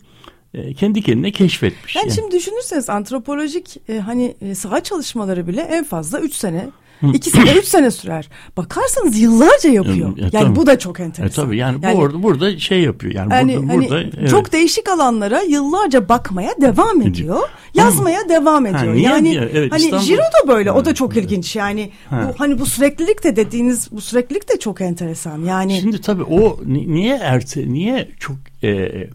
[0.54, 1.96] e, kendi kendine keşfetmiş.
[1.96, 2.16] Yani, yani.
[2.16, 6.70] şimdi düşünürseniz antropolojik e, hani e, saha çalışmaları bile en fazla üç sene
[7.14, 8.30] İki sene, üç sene sürer.
[8.58, 10.18] Bakarsanız yıllarca yapıyor.
[10.18, 10.56] E, yani tabii.
[10.56, 11.44] bu da çok enteresan.
[11.44, 13.14] E, tabii yani, yani bu orada burada şey yapıyor.
[13.14, 14.30] Yani, yani burada, hani burada evet.
[14.30, 17.40] çok değişik alanlara yıllarca bakmaya devam ediyor.
[17.74, 18.94] Yazmaya devam ediyor.
[18.94, 19.50] Ha, yani niye?
[19.54, 20.06] Evet, hani İstanbul...
[20.06, 20.72] Jiro da böyle.
[20.72, 21.26] O da çok evet.
[21.26, 21.56] ilginç.
[21.56, 22.30] Yani ha.
[22.30, 25.44] bu hani bu süreklilik de dediğiniz bu süreklilik de çok enteresan.
[25.44, 29.10] Yani Şimdi tabii o niye erte niye çok e, e,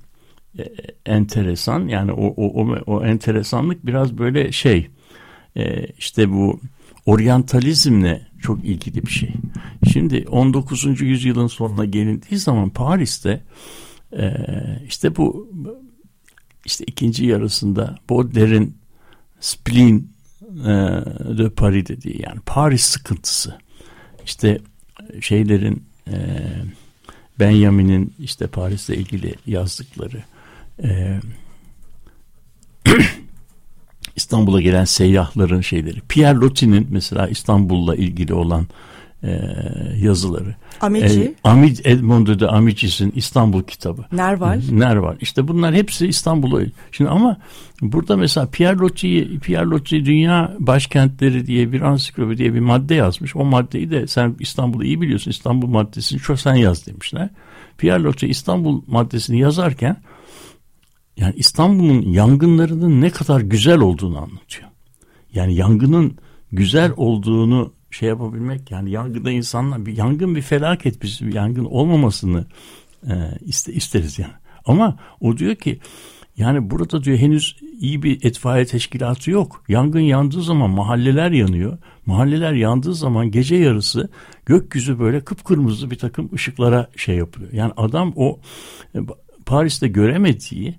[1.07, 4.89] enteresan yani o, o o o enteresanlık biraz böyle şey
[5.57, 6.61] e, işte bu
[7.07, 9.31] oryantalizmle çok ilgili bir şey.
[9.93, 11.01] Şimdi 19.
[11.01, 13.45] yüzyılın sonuna gelindiği zaman Paris'te
[14.13, 14.35] e,
[14.89, 15.51] işte bu
[16.65, 18.79] işte ikinci yarısında Baudelaire'in
[19.41, 20.09] spleen
[20.61, 20.69] e,
[21.39, 23.59] de Paris dediği yani Paris sıkıntısı
[24.25, 24.61] işte
[25.21, 26.17] şeylerin e,
[27.41, 30.23] Benjamin'in işte Paris'le ilgili yazdıkları
[30.83, 31.21] e,
[34.17, 36.01] İstanbul'a gelen seyyahların şeyleri.
[36.09, 38.67] Pierre Loti'nin mesela İstanbul'la ilgili olan
[39.23, 39.41] e,
[40.03, 40.55] yazıları.
[40.81, 41.21] Amici.
[41.21, 44.05] E, Amid, Edmondo de Amicis'in İstanbul kitabı.
[44.13, 44.61] Nerval.
[44.71, 45.17] Nerval.
[45.21, 46.63] İşte bunlar hepsi İstanbul'a.
[46.93, 47.37] Şimdi ama
[47.83, 53.37] burada mesela Pierre Loti, Pierre Loti Dünya Başkentleri diye bir ansiklopedi diye bir madde yazmış.
[53.37, 55.31] O maddeyi de sen İstanbul'u iyi biliyorsun.
[55.31, 57.29] İstanbul maddesini çok sen yaz demişler.
[57.79, 59.97] Pierre Loti İstanbul maddesini yazarken
[61.17, 64.69] yani İstanbul'un yangınlarının ne kadar güzel olduğunu anlatıyor.
[65.35, 66.19] Yani yangının
[66.53, 72.47] güzel olduğunu şey yapabilmek yani yangında insanlar bir yangın bir felaket biz bir yangın olmamasını
[73.09, 74.33] e, iste, isteriz yani.
[74.65, 75.79] Ama o diyor ki
[76.37, 79.65] yani burada diyor henüz iyi bir etfaiye teşkilatı yok.
[79.69, 81.79] Yangın yandığı zaman mahalleler yanıyor.
[82.07, 84.11] Mahalleler yandığı zaman gece yarısı
[84.47, 87.53] gökyüzü böyle kıpkırmızı bir takım ışıklara şey yapıyor.
[87.53, 88.41] Yani adam o
[88.95, 88.99] e,
[89.47, 90.75] Paris'te göremediği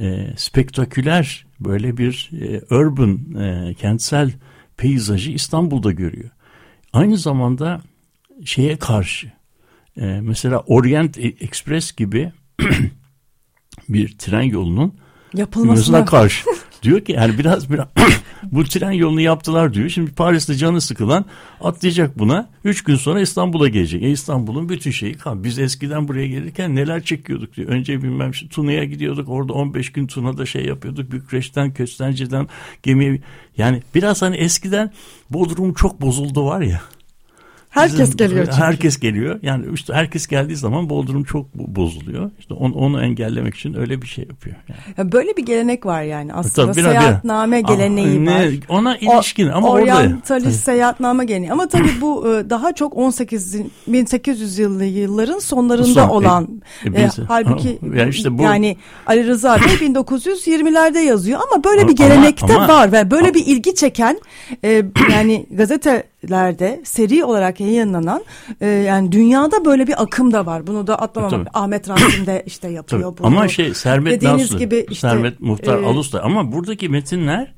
[0.00, 4.32] e, spektaküler böyle bir e, urban e, kentsel
[4.76, 6.30] peyzajı İstanbul'da görüyor.
[6.92, 7.82] Aynı zamanda
[8.44, 9.32] şeye karşı
[9.96, 12.32] e, mesela Orient Express gibi
[13.88, 14.94] bir tren yolunun
[15.34, 16.44] Yapılmasına karşı.
[16.84, 17.86] diyor ki yani biraz biraz
[18.42, 19.88] bu tren yolunu yaptılar diyor.
[19.88, 21.24] Şimdi Paris'te canı sıkılan
[21.60, 22.48] atlayacak buna.
[22.64, 24.02] Üç gün sonra İstanbul'a gelecek.
[24.02, 25.44] E İstanbul'un bütün şeyi kan.
[25.44, 27.68] Biz eskiden buraya gelirken neler çekiyorduk diyor.
[27.68, 29.28] Önce bilmem şu Tuna'ya gidiyorduk.
[29.28, 31.12] Orada 15 gün Tuna'da şey yapıyorduk.
[31.12, 32.48] Bükreş'ten, Köstence'den
[32.82, 33.20] gemiye.
[33.56, 34.92] Yani biraz hani eskiden
[35.30, 36.80] Bodrum çok bozuldu var ya.
[37.74, 38.58] Herkes Bizim- geliyor çünkü.
[38.58, 39.38] Herkes geliyor.
[39.42, 42.30] Yani işte herkes geldiği zaman Bodrum çok bo- bozuluyor.
[42.38, 44.56] İşte onu, onu engellemek için öyle bir şey yapıyor.
[44.68, 44.78] Yani.
[44.98, 48.54] Ya Böyle bir gelenek var yani aslında Tabii, biraz- seyahatname biraz- geleneği ne- var.
[48.68, 49.96] Ona O- ilişkin ama orada.
[49.96, 53.56] Oryantalist seyahatname geleneği ama tabii bu e, daha çok 18
[53.86, 56.48] 1800 yıllı yılların sonlarında Son, e, olan
[56.84, 61.64] e, e, biz- halbuki Ha, ya işte bu- yani Ali Rıza Bey 1920'lerde yazıyor ama
[61.64, 64.18] böyle bir Ama- gelenekte ama- var ve böyle bir ilgi çeken
[64.64, 64.82] e,
[65.12, 65.46] yani
[66.24, 68.24] gazetelerde seri olarak yayınlanan
[68.60, 70.66] e, yani dünyada böyle bir akım da var.
[70.66, 71.30] Bunu da atlamamak.
[71.30, 71.50] Tabii.
[71.54, 73.18] Ahmet Rasim de işte yapıyor Tabii.
[73.18, 73.26] bunu.
[73.26, 77.54] Ama şey Sermet Dediğiniz Nasır, gibi işte, Sermet Muhtar e, Alus da ama buradaki metinler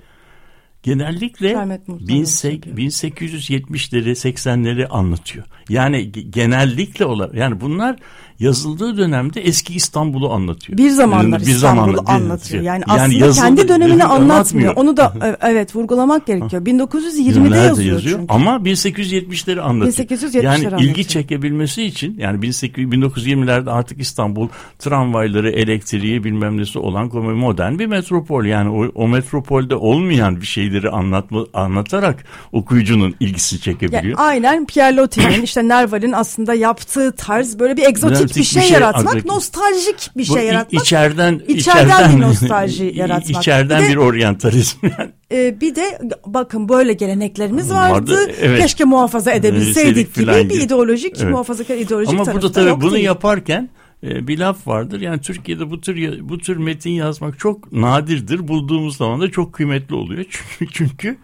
[0.82, 2.76] genellikle Sermet Muhtar bin Alus sek- yapıyor.
[2.76, 5.44] 1870'leri 80'leri anlatıyor.
[5.68, 7.96] Yani ge- genellikle olarak yani bunlar
[8.38, 10.78] yazıldığı dönemde eski İstanbul'u anlatıyor.
[10.78, 12.62] bir zamanlar Bir İstanbul'u zamanlar- anlatıyor.
[12.62, 14.30] Yani, aslında yazıldı- kendi dönemini anlatmıyor.
[14.32, 14.72] anlatmıyor.
[14.76, 16.66] Onu da e, evet vurgulamak gerekiyor.
[16.66, 18.24] 1920'de Nerede yazıyor, çünkü.
[18.28, 20.08] Ama 1870'leri anlatıyor.
[20.08, 21.08] 1870'leri yani ilgi anlatıyor.
[21.08, 28.44] çekebilmesi için yani 1800 1920'lerde artık İstanbul tramvayları, elektriği bilmem nesi olan modern bir metropol.
[28.44, 34.18] Yani o, o metropolde olmayan bir şeyleri anlatma, anlatarak okuyucunun ilgisini Yani çekebiliyor.
[34.20, 38.66] aynen Pierre Loti'nin işte Nerval'in aslında yaptığı tarz böyle bir egzotik Egzotik bir şey, bir
[38.66, 39.24] şey, yaratmak, egzotik.
[39.30, 40.82] nostaljik bir Bu şey i- yaratmak.
[40.82, 43.30] içeriden, içeriden bir nostalji yaratmak.
[43.42, 44.78] İçeriden Bir de- bir oryantalizm.
[44.98, 45.10] Yani.
[45.32, 48.32] Ee, bir de bakın böyle geleneklerimiz Vardı, vardı.
[48.40, 48.62] evet.
[48.62, 50.62] Keşke muhafaza edebilseydik Edebilseydik gibi filan bir gibi.
[50.62, 51.30] ideolojik Evet.
[51.30, 53.04] muhafazakar ideolojik Ama burada da tabii yok bunu değil.
[53.04, 53.68] yaparken
[54.02, 55.00] e, bir laf vardır.
[55.00, 58.48] Yani Türkiye'de bu tür bu tür metin yazmak çok nadirdir.
[58.48, 60.24] Bulduğumuz zaman da çok kıymetli oluyor.
[60.58, 61.18] Çünkü çünkü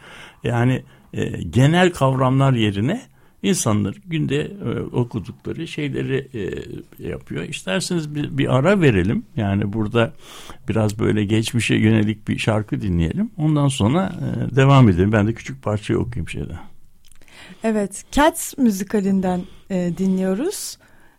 [0.45, 0.83] yani
[1.15, 3.03] e, genel kavramlar yerine
[3.43, 7.45] insanlar günde e, okudukları şeyleri e, yapıyor.
[7.45, 9.27] İsterseniz bir, bir ara verelim.
[9.37, 10.13] Yani burada
[10.69, 13.31] biraz böyle geçmişe yönelik bir şarkı dinleyelim.
[13.37, 15.13] Ondan sonra e, devam edelim.
[15.13, 16.59] Ben de küçük parçayı okuyayım şeyden.
[17.65, 20.79] Evet, Cats müzikalinden e, dinliyoruz.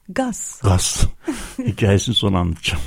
[0.10, 0.62] Gaz.
[0.64, 1.08] Gaz.
[1.58, 2.84] Hikayesini sonra anlatacağım.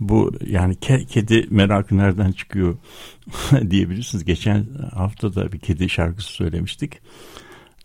[0.00, 2.76] Bu yani ke- kedi merakı nereden çıkıyor
[3.70, 4.24] diyebilirsiniz.
[4.24, 7.00] Geçen hafta da bir kedi şarkısı söylemiştik.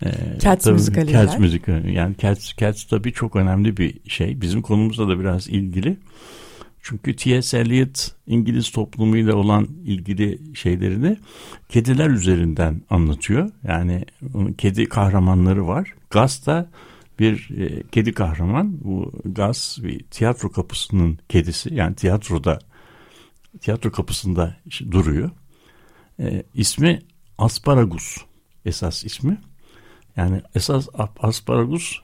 [0.05, 1.25] Ee, Cats tabii müzikalinden.
[1.25, 1.93] Cats müzikali.
[1.93, 4.41] Yani Cats, Cats tabii çok önemli bir şey.
[4.41, 5.97] Bizim konumuzla da biraz ilgili.
[6.81, 7.59] Çünkü T.S.
[7.59, 11.17] Eliot İngiliz toplumuyla olan ilgili şeylerini
[11.69, 13.51] kediler üzerinden anlatıyor.
[13.67, 14.05] Yani
[14.57, 15.93] kedi kahramanları var.
[16.11, 16.69] Gus da
[17.19, 18.83] bir e, kedi kahraman.
[18.83, 21.73] Bu Gus bir tiyatro kapısının kedisi.
[21.73, 22.59] Yani tiyatroda
[23.61, 24.55] tiyatro kapısında
[24.91, 25.29] duruyor.
[26.19, 26.99] E, ismi
[27.37, 28.17] Asparagus
[28.65, 29.37] esas ismi.
[30.17, 30.87] Yani esas
[31.19, 31.99] asparagus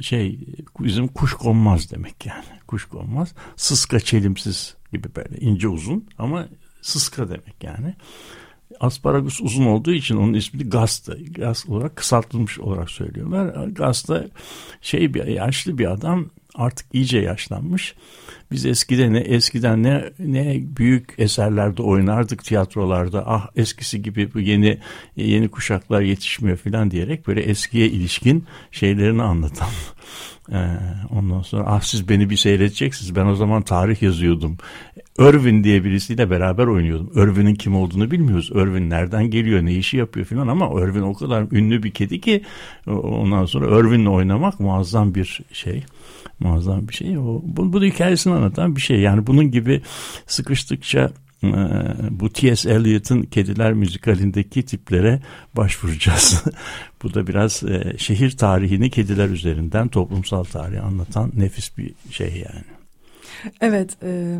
[0.00, 0.38] şey
[0.80, 2.44] bizim kuş konmaz demek yani.
[2.66, 3.34] Kuş konmaz.
[3.56, 6.48] Sıska çelimsiz gibi böyle ince uzun ama
[6.82, 7.94] sıska demek yani.
[8.80, 11.18] Asparagus uzun olduğu için onun ismini Gast'ı.
[11.24, 13.66] Gast olarak kısaltılmış olarak söylüyorlar.
[13.66, 14.28] Gast da
[14.80, 17.94] şey bir yaşlı bir adam artık iyice yaşlanmış.
[18.52, 23.24] Biz eskiden ne eskiden ne ne büyük eserlerde oynardık tiyatrolarda.
[23.26, 24.78] Ah eskisi gibi bu yeni
[25.16, 29.68] yeni kuşaklar yetişmiyor falan diyerek böyle eskiye ilişkin şeylerini anlatan.
[30.52, 30.66] Ee,
[31.10, 33.16] ondan sonra ah siz beni bir seyredeceksiniz.
[33.16, 34.56] Ben o zaman tarih yazıyordum.
[35.18, 37.10] Irvin diye birisiyle beraber oynuyordum.
[37.14, 38.50] Irvin'in kim olduğunu bilmiyoruz.
[38.54, 42.42] Irvin nereden geliyor, ne işi yapıyor falan ama Irvin o kadar ünlü bir kedi ki
[42.86, 45.84] ondan sonra Irvin'le oynamak muazzam bir şey.
[46.40, 47.18] Muazzam bir şey.
[47.18, 49.00] O, bu, bu da hikayesini anlatan bir şey.
[49.00, 49.82] Yani bunun gibi
[50.26, 51.10] sıkıştıkça
[51.44, 51.50] e,
[52.10, 52.70] bu T.S.
[52.70, 55.22] Eliot'ın Kediler müzikalindeki tiplere
[55.56, 56.44] başvuracağız.
[57.02, 62.81] bu da biraz e, şehir tarihini kediler üzerinden toplumsal tarihi anlatan nefis bir şey yani.
[63.60, 64.38] Evet, e,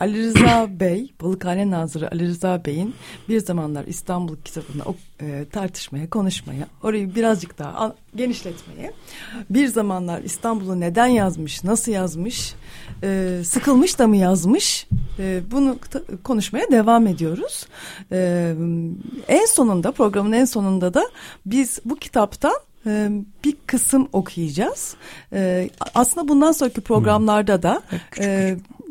[0.00, 2.94] Ali Rıza Bey, Balıkhane Nazırı Ali Rıza Bey'in
[3.28, 4.82] bir zamanlar İstanbul kitabını
[5.20, 8.92] e, tartışmaya, konuşmaya, orayı birazcık daha al, genişletmeye,
[9.50, 12.54] bir zamanlar İstanbul'u neden yazmış, nasıl yazmış,
[13.02, 14.86] e, sıkılmış da mı yazmış,
[15.18, 15.78] e, bunu
[16.24, 17.66] konuşmaya devam ediyoruz.
[18.12, 18.54] E,
[19.28, 21.10] en sonunda, programın en sonunda da
[21.46, 22.54] biz bu kitaptan
[23.44, 24.96] bir kısım okuyacağız.
[25.94, 27.82] Aslında bundan sonraki programlarda da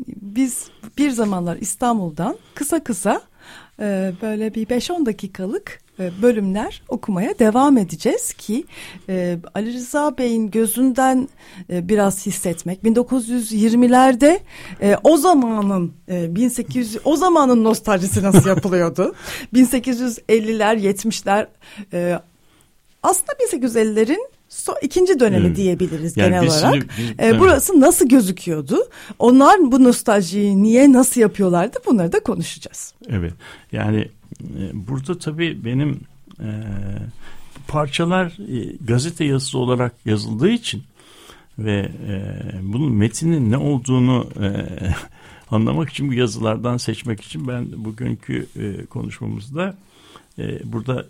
[0.08, 0.68] biz
[0.98, 3.20] bir zamanlar İstanbul'dan kısa kısa
[4.22, 8.64] böyle bir 5-10 dakikalık e, bölümler okumaya devam edeceğiz ki
[9.08, 11.28] e, Ali Rıza Bey'in gözünden
[11.70, 12.82] e, biraz hissetmek.
[12.82, 14.40] 1920'lerde
[14.80, 19.14] e, o zamanın e, 1800 o zamanın nostaljisi nasıl yapılıyordu?
[19.54, 21.46] 1850'ler 70'ler
[21.92, 22.18] e,
[23.04, 25.56] aslında 1850'lerin so, ikinci dönemi Evet.
[25.56, 26.74] diyebiliriz Yani genel olarak.
[26.74, 27.36] şimdi- biz- E, evet.
[27.40, 28.76] burası nasıl gözüküyordu?
[29.18, 31.78] Onlar bu nostaljiyi niye nasıl yapıyorlardı?
[31.86, 32.94] Bunları da konuşacağız.
[33.08, 33.32] Evet.
[33.72, 34.08] Yani
[34.40, 36.00] e, burada tabii benim
[36.40, 36.48] e,
[37.68, 40.82] parçalar e, gazete yazısı olarak yazıldığı için
[41.58, 42.22] ve e,
[42.62, 44.48] bunun metinin ne olduğunu e,
[45.50, 49.74] anlamak için bu yazılardan seçmek için ben bugünkü e, konuşmamızda
[50.38, 51.06] e, burada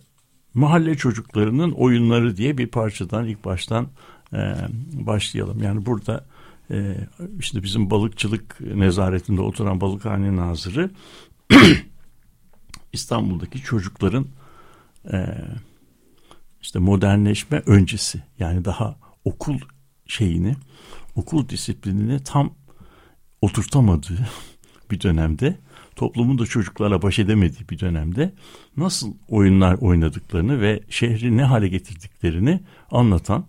[0.55, 3.89] mahalle çocuklarının oyunları diye bir parçadan ilk baştan
[4.33, 4.55] e,
[4.93, 5.63] başlayalım.
[5.63, 6.25] Yani burada
[6.71, 6.97] e,
[7.39, 10.91] işte bizim balıkçılık nezaretinde oturan balıkhane nazırı
[12.93, 14.27] İstanbul'daki çocukların
[15.13, 15.27] e,
[16.63, 19.59] işte modernleşme öncesi yani daha okul
[20.07, 20.57] şeyini
[21.17, 22.55] okul disiplinini tam
[23.41, 24.29] oturtamadığı
[24.91, 25.59] bir dönemde
[25.97, 28.32] toplumun da çocuklarla baş edemediği bir dönemde
[28.76, 33.45] nasıl oyunlar oynadıklarını ve şehri ne hale getirdiklerini anlatan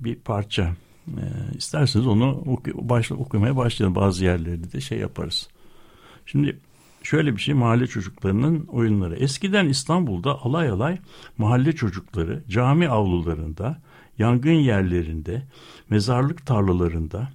[0.00, 0.72] bir parça.
[1.08, 1.24] E,
[1.56, 3.94] isterseniz onu oku, başla, okumaya başlayalım.
[3.94, 5.48] Bazı yerleri de şey yaparız.
[6.26, 6.58] Şimdi
[7.02, 9.16] şöyle bir şey mahalle çocuklarının oyunları.
[9.16, 10.98] Eskiden İstanbul'da alay alay
[11.38, 13.78] mahalle çocukları cami avlularında,
[14.18, 15.42] yangın yerlerinde,
[15.90, 17.28] mezarlık tarlalarında,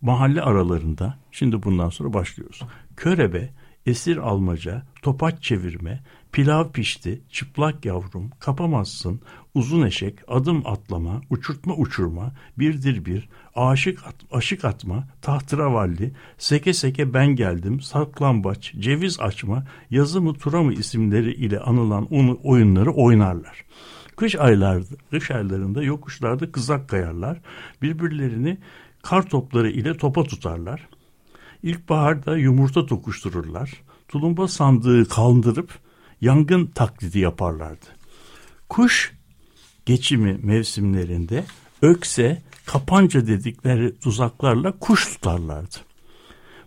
[0.00, 2.60] mahalle aralarında şimdi bundan sonra başlıyoruz.
[2.96, 3.50] Körebe,
[3.86, 9.20] esir almaca, topaç çevirme, pilav pişti, çıplak yavrum, kapamazsın,
[9.54, 17.14] uzun eşek, adım atlama, uçurtma uçurma, birdir bir, aşık at, aşık atma, tahtıravalli, seke seke
[17.14, 23.64] ben geldim, saklambaç, ceviz açma, yazı mı tura mı isimleri ile anılan onu oyunları oynarlar.
[24.16, 27.40] Kış aylarda, kış aylarında yokuşlarda kızak kayarlar,
[27.82, 28.58] birbirlerini
[29.02, 30.88] kar topları ile topa tutarlar.
[31.64, 33.82] İlkbaharda yumurta tokuştururlar.
[34.08, 35.78] Tulumba sandığı kaldırıp
[36.20, 37.86] yangın taklidi yaparlardı.
[38.68, 39.12] Kuş
[39.86, 41.44] geçimi mevsimlerinde
[41.82, 45.76] ökse, kapanca dedikleri tuzaklarla kuş tutarlardı.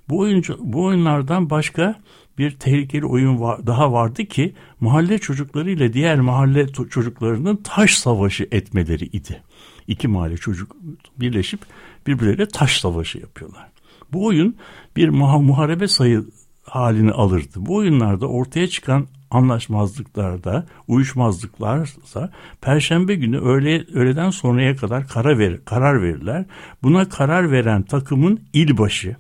[0.09, 1.99] Bu, oyuncu, bu oyunlardan başka
[2.37, 8.47] bir tehlikeli oyun var, daha vardı ki mahalle çocukları ile diğer mahalle çocuklarının taş savaşı
[8.51, 9.43] etmeleri idi.
[9.87, 10.75] İki mahalle çocuk
[11.17, 11.59] birleşip
[12.07, 13.76] birbirleriyle taş savaşı yapıyorlar.
[14.13, 14.55] Bu oyun
[14.95, 16.25] bir muha- muharebe sayı
[16.63, 17.53] halini alırdı.
[17.55, 22.31] Bu oyunlarda ortaya çıkan anlaşmazlıklarda, uyuşmazlıklarsa
[22.61, 26.45] perşembe günü öğle, öğleden sonraya kadar karar, ver, karar verirler.
[26.83, 29.15] Buna karar veren takımın ilbaşı,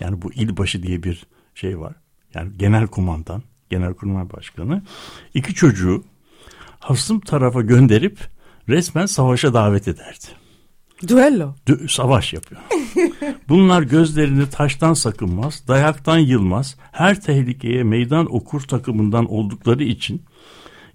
[0.00, 1.94] yani bu ilbaşı diye bir şey var.
[2.34, 4.82] Yani genel kumandan, genel kurmay başkanı
[5.34, 6.04] iki çocuğu
[6.78, 8.18] hasım tarafa gönderip
[8.68, 10.41] resmen savaşa davet ederdi.
[11.08, 11.54] Duello.
[11.68, 12.60] Dö- savaş yapıyor.
[13.48, 20.22] Bunlar gözlerini taştan sakınmaz, dayaktan yılmaz, her tehlikeye meydan okur takımından oldukları için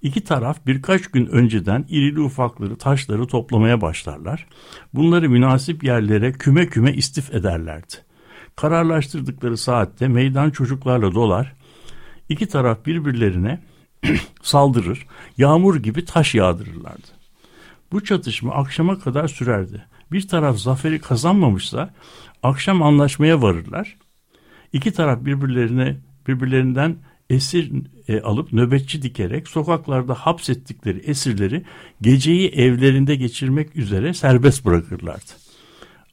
[0.01, 4.47] iki taraf birkaç gün önceden irili ufakları taşları toplamaya başlarlar.
[4.93, 7.93] Bunları münasip yerlere küme küme istif ederlerdi.
[8.55, 11.53] Kararlaştırdıkları saatte meydan çocuklarla dolar,
[12.29, 13.63] iki taraf birbirlerine
[14.41, 17.07] saldırır, yağmur gibi taş yağdırırlardı.
[17.91, 19.85] Bu çatışma akşama kadar sürerdi.
[20.11, 21.93] Bir taraf zaferi kazanmamışsa
[22.43, 23.97] akşam anlaşmaya varırlar.
[24.73, 25.97] İki taraf birbirlerine
[26.27, 26.95] birbirlerinden
[27.29, 27.71] esir
[28.07, 31.63] e, alıp nöbetçi dikerek sokaklarda hapsettikleri esirleri
[32.01, 35.31] geceyi evlerinde geçirmek üzere serbest bırakırlardı.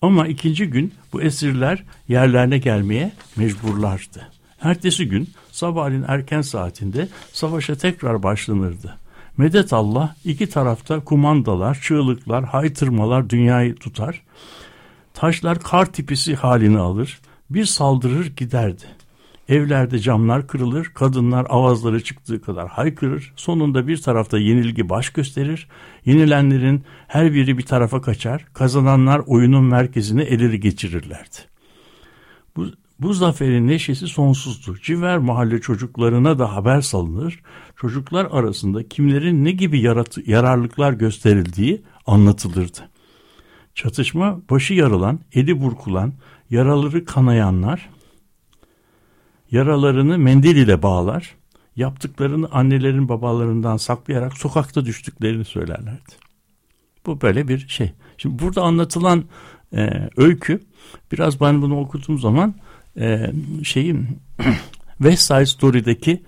[0.02, 4.28] Ama ikinci gün bu esirler yerlerine gelmeye mecburlardı.
[4.60, 8.98] Ertesi gün sabahleyin erken saatinde savaşa tekrar başlanırdı.
[9.36, 14.22] Medet Allah iki tarafta kumandalar, çığlıklar, haykırmalar dünyayı tutar.
[15.14, 17.20] Taşlar kar tipisi halini alır.
[17.50, 18.84] Bir saldırır giderdi.
[19.48, 23.32] Evlerde camlar kırılır, kadınlar avazları çıktığı kadar haykırır.
[23.36, 25.68] Sonunda bir tarafta yenilgi baş gösterir.
[26.04, 28.44] Yenilenlerin her biri bir tarafa kaçar.
[28.52, 31.53] Kazananlar oyunun merkezine eleri geçirirlerdi.
[33.00, 34.76] Bu, zaferin neşesi sonsuzdu.
[34.82, 37.42] Civer mahalle çocuklarına da haber salınır.
[37.76, 42.90] Çocuklar arasında kimlerin ne gibi yarat- yararlıklar gösterildiği anlatılırdı.
[43.74, 46.12] Çatışma başı yarılan, eli burkulan,
[46.50, 47.88] yaraları kanayanlar
[49.50, 51.34] yaralarını mendil ile bağlar,
[51.76, 56.12] yaptıklarını annelerin babalarından saklayarak sokakta düştüklerini söylerlerdi.
[57.06, 57.92] Bu böyle bir şey.
[58.18, 59.24] Şimdi burada anlatılan
[59.76, 60.60] e, öykü
[61.12, 62.54] biraz ben bunu okuduğum zaman
[63.00, 63.32] e,
[63.62, 64.08] şeyin
[64.98, 66.22] West Side Story'deki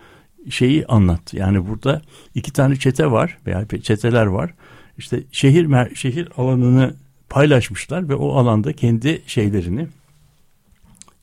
[0.50, 1.34] şeyi anlat.
[1.34, 2.02] Yani burada
[2.34, 4.54] iki tane çete var veya çeteler var.
[4.98, 6.94] İşte şehir şehir alanını
[7.28, 9.88] paylaşmışlar ve o alanda kendi şeylerini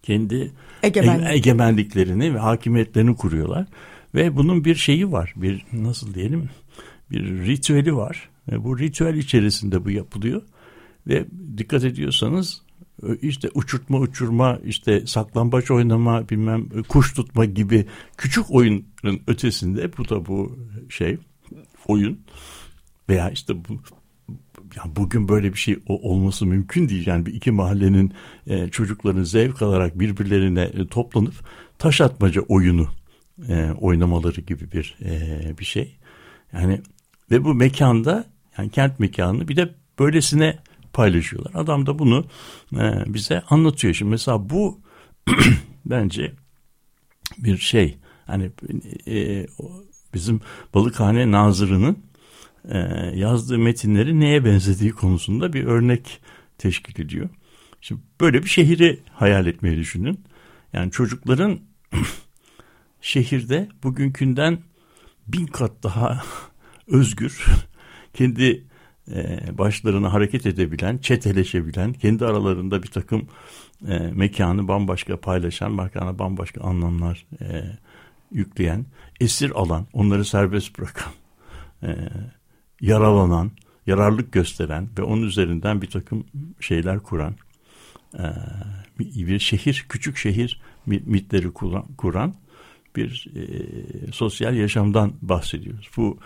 [0.03, 0.51] kendi
[0.83, 1.31] Egemenlik.
[1.31, 3.65] egemenliklerini ve hakimiyetlerini kuruyorlar.
[4.15, 5.33] Ve bunun bir şeyi var.
[5.35, 6.49] Bir nasıl diyelim?
[7.11, 8.29] Bir ritüeli var.
[8.51, 10.41] Ve bu ritüel içerisinde bu yapılıyor.
[11.07, 11.25] Ve
[11.57, 12.61] dikkat ediyorsanız
[13.21, 17.85] işte uçurtma uçurma işte saklambaç oynama bilmem kuş tutma gibi
[18.17, 18.85] küçük oyunun
[19.27, 20.57] ötesinde bu da bu
[20.89, 21.17] şey
[21.87, 22.19] oyun
[23.09, 23.81] veya işte bu
[24.77, 27.07] yani bugün böyle bir şey olması mümkün değil.
[27.07, 28.13] Yani iki mahallenin
[28.47, 31.33] e, çocukların zevk alarak birbirlerine e, toplanıp
[31.77, 32.87] taş atmaca oyunu
[33.49, 35.97] e, oynamaları gibi bir e, bir şey.
[36.53, 36.81] Yani
[37.31, 38.25] ve bu mekanda
[38.57, 40.59] yani kent mekanını bir de böylesine
[40.93, 41.51] paylaşıyorlar.
[41.55, 42.25] Adam da bunu
[42.73, 43.93] e, bize anlatıyor.
[43.93, 44.81] Şimdi mesela bu
[45.85, 46.33] bence
[47.37, 47.97] bir şey.
[48.25, 48.51] Hani
[49.07, 49.47] e,
[50.13, 50.41] bizim
[50.73, 51.97] Balıkhane Nazırı'nın
[52.69, 52.77] e,
[53.15, 56.21] yazdığı metinleri neye benzediği konusunda bir örnek
[56.57, 57.29] teşkil ediyor.
[57.81, 60.23] Şimdi böyle bir şehri hayal etmeyi düşünün.
[60.73, 61.59] Yani çocukların
[63.01, 64.59] şehirde bugünkünden
[65.27, 66.23] bin kat daha
[66.87, 67.45] özgür,
[68.13, 68.67] kendi
[69.11, 73.27] e, başlarına hareket edebilen, çeteleşebilen, kendi aralarında bir takım
[73.87, 77.63] e, mekanı bambaşka paylaşan, mekana bambaşka anlamlar e,
[78.31, 78.85] yükleyen,
[79.19, 81.13] esir alan, onları serbest bırakan,
[81.83, 81.95] e,
[82.81, 83.51] yaralanan,
[83.87, 86.25] yararlık gösteren ve onun üzerinden bir takım
[86.59, 87.35] şeyler kuran,
[88.19, 88.25] e,
[88.99, 91.51] bir şehir, küçük şehir mitleri
[91.97, 92.33] kuran,
[92.95, 93.31] bir
[94.11, 95.89] sosyal yaşamdan bahsediyoruz.
[95.97, 96.17] Bu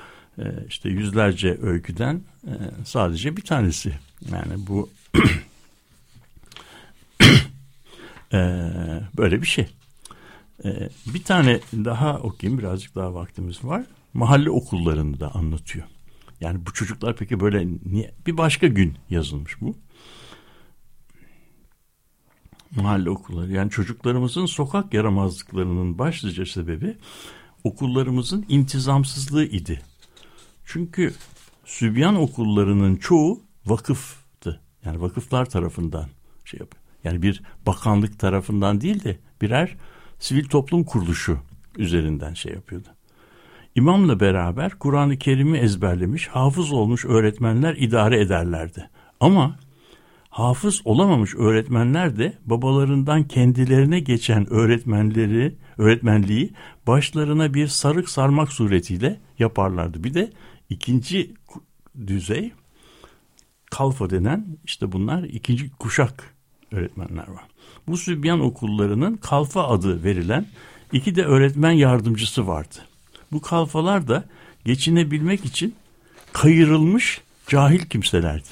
[0.68, 2.54] işte yüzlerce öyküden e,
[2.86, 3.94] sadece bir tanesi.
[4.32, 4.90] Yani bu
[8.34, 8.40] e,
[9.18, 9.68] böyle bir şey.
[10.66, 13.84] E, bir tane daha okuyayım birazcık daha vaktimiz var.
[14.14, 15.86] Mahalle okullarını da anlatıyor.
[16.42, 18.14] Yani bu çocuklar peki böyle niye?
[18.28, 19.78] Bir başka gün yazılmış bu.
[22.76, 23.52] Mahalle okulları.
[23.52, 26.98] Yani çocuklarımızın sokak yaramazlıklarının başlıca sebebi
[27.64, 29.82] okullarımızın intizamsızlığı idi.
[30.68, 31.14] Çünkü
[31.66, 34.62] Sübyan okullarının çoğu vakıftı.
[34.86, 36.06] Yani vakıflar tarafından
[36.46, 36.84] şey yapıyor.
[37.04, 39.76] Yani bir bakanlık tarafından değil de birer
[40.20, 41.40] sivil toplum kuruluşu
[41.78, 42.88] üzerinden şey yapıyordu.
[43.76, 48.90] İmamla beraber Kur'an-ı Kerim'i ezberlemiş, hafız olmuş öğretmenler idare ederlerdi.
[49.20, 49.56] Ama
[50.30, 56.54] hafız olamamış öğretmenler de babalarından kendilerine geçen öğretmenleri, öğretmenliği
[56.88, 60.04] başlarına bir sarık sarmak suretiyle yaparlardı.
[60.04, 60.32] Bir de
[60.70, 61.34] ikinci
[62.08, 62.52] düzey
[63.72, 66.34] kalfa denen işte bunlar ikinci kuşak
[66.72, 67.44] öğretmenler var.
[67.88, 70.46] Bu Sübyan okullarının kalfa adı verilen
[70.92, 72.76] iki de öğretmen yardımcısı vardı.
[73.32, 74.24] Bu kalfalar da
[74.66, 75.76] geçinebilmek için
[76.34, 78.48] kayırılmış cahil kimselerdi.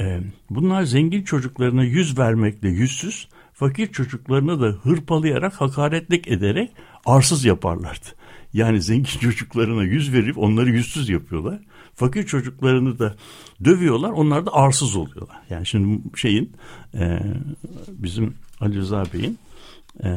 [0.00, 0.20] Ee,
[0.50, 6.70] bunlar zengin çocuklarına yüz vermekle yüzsüz, fakir çocuklarına da hırpalayarak, hakaretlik ederek
[7.06, 8.06] arsız yaparlardı.
[8.52, 11.60] Yani zengin çocuklarına yüz verip onları yüzsüz yapıyorlar.
[11.94, 13.14] Fakir çocuklarını da
[13.64, 14.10] dövüyorlar.
[14.10, 15.36] Onlar da arsız oluyorlar.
[15.50, 16.52] Yani şimdi şeyin
[16.94, 17.20] e,
[17.88, 19.38] bizim Ali Rıza Bey'in
[20.04, 20.08] e,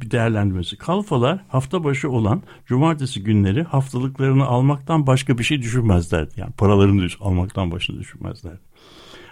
[0.00, 0.76] bir değerlendirmesi.
[0.76, 6.30] Kalfalar hafta başı olan cumartesi günleri haftalıklarını almaktan başka bir şey düşünmezlerdi.
[6.36, 8.60] Yani paralarını almaktan başını düşünmezlerdi.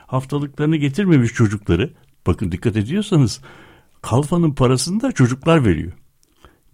[0.06, 1.90] Haftalıklarını getirmemiş çocukları
[2.26, 3.40] bakın dikkat ediyorsanız
[4.02, 5.92] kalfanın parasını da çocuklar veriyor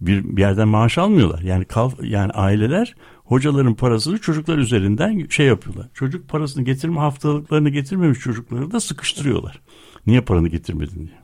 [0.07, 1.41] bir, bir yerden maaş almıyorlar.
[1.41, 5.87] Yani kal, yani aileler hocaların parasını çocuklar üzerinden şey yapıyorlar.
[5.93, 9.61] Çocuk parasını getirme haftalıklarını getirmemiş çocukları da sıkıştırıyorlar.
[10.07, 11.19] Niye paranı getirmedin diye.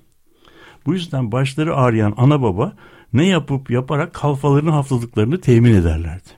[0.85, 2.75] Bu yüzden başları ağrıyan ana baba
[3.13, 6.29] ne yapıp yaparak kalfaların haftalıklarını temin ederlerdi.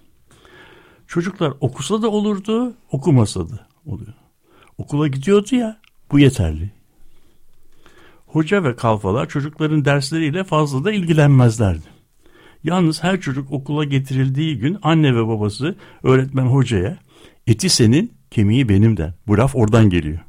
[1.08, 4.14] Çocuklar okusa da olurdu, okumasa da oluyor.
[4.78, 5.78] Okula gidiyordu ya,
[6.12, 6.72] bu yeterli.
[8.26, 12.03] Hoca ve kalfalar çocukların dersleriyle fazla da ilgilenmezlerdi.
[12.64, 16.98] Yalnız her çocuk okula getirildiği gün anne ve babası öğretmen hocaya
[17.48, 19.14] eti senin kemiği benim der.
[19.28, 20.20] Bu laf oradan geliyor.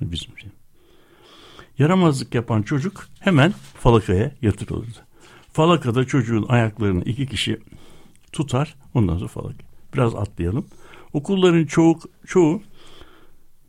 [0.00, 0.50] Bizim şey.
[1.78, 5.06] Yaramazlık yapan çocuk hemen falakaya yatırılırdı.
[5.52, 7.60] Falakada çocuğun ayaklarını iki kişi
[8.32, 9.64] tutar ondan sonra falaka.
[9.94, 10.66] Biraz atlayalım.
[11.12, 12.62] Okulların çoğu, çoğu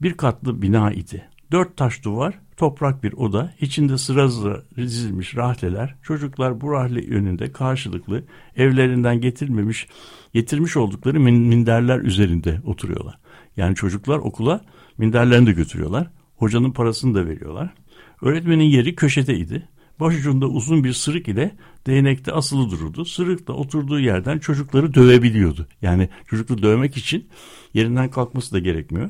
[0.02, 1.30] bir katlı bina idi.
[1.52, 7.52] Dört taş duvar, toprak bir oda, içinde sıra sıra dizilmiş rahleler, çocuklar bu rahle önünde
[7.52, 8.24] karşılıklı
[8.56, 9.88] evlerinden getirmemiş,
[10.34, 13.20] getirmiş oldukları minderler üzerinde oturuyorlar.
[13.58, 14.62] Yani çocuklar okula
[14.98, 16.08] minderlerini de götürüyorlar.
[16.36, 17.74] Hocanın parasını da veriyorlar.
[18.22, 19.70] Öğretmenin yeri köşedeydi.
[20.00, 21.56] başucunda uzun bir sırık ile
[21.88, 23.06] değnekte asılı dururdu.
[23.06, 25.68] Sırık da oturduğu yerden çocukları dövebiliyordu.
[25.82, 27.28] Yani çocukları dövmek için
[27.74, 29.10] yerinden kalkması da gerekmiyor.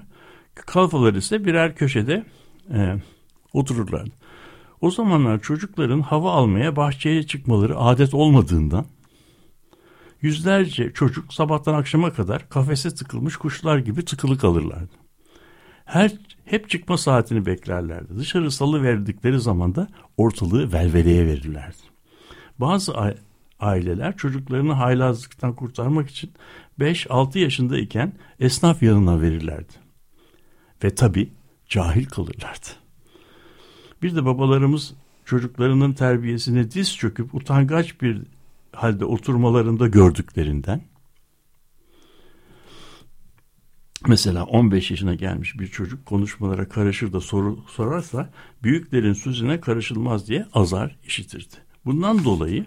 [0.55, 2.25] Kalfalar ise birer köşede
[2.73, 2.95] e,
[3.57, 4.15] otururlardı.
[4.81, 8.85] O zamanlar çocukların hava almaya bahçeye çıkmaları adet olmadığından
[10.21, 14.91] yüzlerce çocuk sabahtan akşama kadar kafese tıkılmış kuşlar gibi tıkılı kalırlardı.
[15.85, 16.11] Her
[16.45, 18.17] hep çıkma saatini beklerlerdi.
[18.17, 19.87] Dışarı salı verdikleri zaman da
[20.17, 21.77] ortalığı velveleye verirlerdi.
[22.59, 22.93] Bazı
[23.59, 26.31] aileler çocuklarını haylazlıktan kurtarmak için
[26.79, 29.73] 5-6 yaşındayken esnaf yanına verirlerdi.
[30.83, 31.29] Ve tabi
[31.69, 32.86] cahil kalırlardı.
[34.01, 34.93] Bir de babalarımız
[35.25, 38.21] çocuklarının terbiyesine diz çöküp utangaç bir
[38.71, 40.81] halde oturmalarında gördüklerinden
[44.07, 48.29] mesela 15 yaşına gelmiş bir çocuk konuşmalara karışır da soru sorarsa
[48.63, 51.55] büyüklerin sözüne karışılmaz diye azar işitirdi.
[51.85, 52.65] Bundan dolayı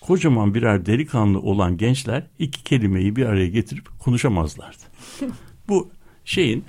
[0.00, 4.82] kocaman birer delikanlı olan gençler iki kelimeyi bir araya getirip konuşamazlardı.
[5.68, 5.90] Bu
[6.24, 6.64] şeyin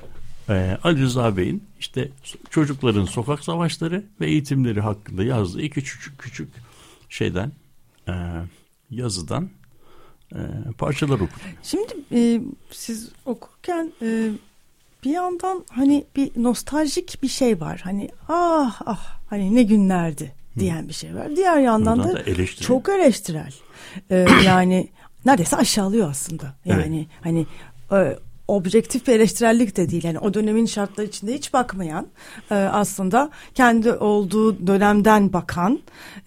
[0.49, 2.09] e, Ali Rıza Bey'in işte
[2.49, 6.49] çocukların sokak savaşları ve eğitimleri hakkında yazdığı iki küçük küçük
[7.09, 7.51] şeyden
[8.07, 8.13] e,
[8.89, 9.49] yazıdan
[10.31, 10.39] e,
[10.77, 11.49] parçalar okudum.
[11.63, 14.31] Şimdi e, siz okurken e,
[15.03, 17.81] bir yandan hani bir nostaljik bir şey var.
[17.83, 21.35] Hani ah ah hani ne günlerdi diyen bir şey var.
[21.35, 22.67] Diğer yandan da, da eleştirel.
[22.67, 23.53] çok eleştirel.
[24.09, 24.87] Ee, yani
[25.25, 26.55] neredeyse aşağılıyor aslında.
[26.65, 27.25] Yani evet.
[27.25, 27.45] hani
[27.91, 28.17] e,
[28.47, 30.03] objektif bir eleştirellik de değil.
[30.03, 32.07] Yani o dönemin şartları içinde hiç bakmayan
[32.51, 35.79] e, aslında kendi olduğu dönemden bakan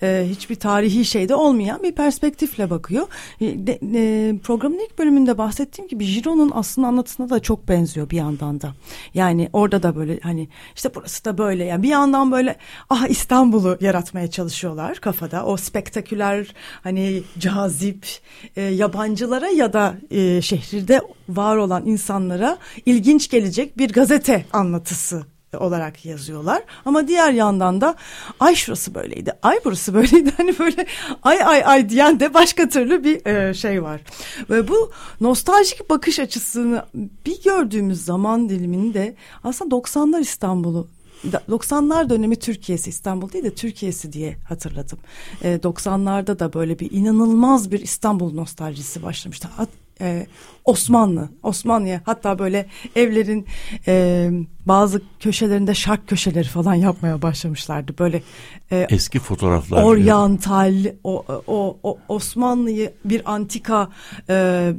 [0.03, 3.07] e, hiçbir tarihi şeyde olmayan bir perspektifle bakıyor.
[3.41, 8.61] E, e, programın ilk bölümünde bahsettiğim gibi Giro'nun aslında anlatısına da çok benziyor bir yandan
[8.61, 8.75] da.
[9.14, 12.57] Yani orada da böyle hani işte burası da böyle yani bir yandan böyle
[12.91, 15.45] ah İstanbul'u yaratmaya çalışıyorlar kafada.
[15.45, 18.07] O spektaküler hani cazip
[18.57, 25.22] e, yabancılara ya da e, şehirde var olan insanlara ilginç gelecek bir gazete anlatısı
[25.56, 26.62] olarak yazıyorlar.
[26.84, 27.94] Ama diğer yandan da
[28.40, 30.32] ay şurası böyleydi, ay burası böyleydi.
[30.36, 30.86] Hani böyle
[31.22, 34.00] ay ay ay diyen de başka türlü bir e, şey var.
[34.50, 36.84] Ve bu nostaljik bakış açısını
[37.26, 40.88] bir gördüğümüz zaman diliminde aslında 90'lar İstanbul'u
[41.24, 44.98] 90'lar dönemi Türkiye'si İstanbul değil de Türkiye'si diye hatırladım.
[45.42, 49.48] E, 90'larda da böyle bir inanılmaz bir İstanbul nostaljisi başlamıştı.
[50.01, 50.26] E,
[50.64, 53.46] Osmanlı, Osmanlı'ya hatta böyle evlerin
[53.86, 54.30] e,
[54.66, 57.99] bazı köşelerinde şark köşeleri falan yapmaya başlamışlardı.
[57.99, 58.22] Böyle
[58.72, 59.82] e, eski fotoğraflar.
[59.82, 60.74] Oryantal,
[61.05, 63.88] o, o, o Osmanlı'yı bir antika
[64.28, 64.72] e,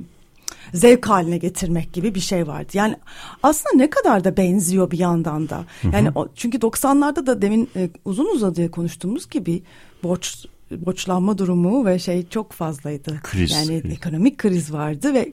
[0.73, 2.69] zevk haline getirmek gibi bir şey vardı.
[2.73, 2.95] Yani
[3.43, 5.63] aslında ne kadar da benziyor bir yandan da.
[5.93, 9.63] Yani o, çünkü 90'larda da demin e, uzun uzadıya konuştuğumuz gibi
[10.03, 13.19] borç borçlanma durumu ve şey çok fazlaydı.
[13.23, 13.51] Kriz.
[13.51, 13.93] Yani kriz.
[13.93, 15.31] ekonomik kriz vardı ve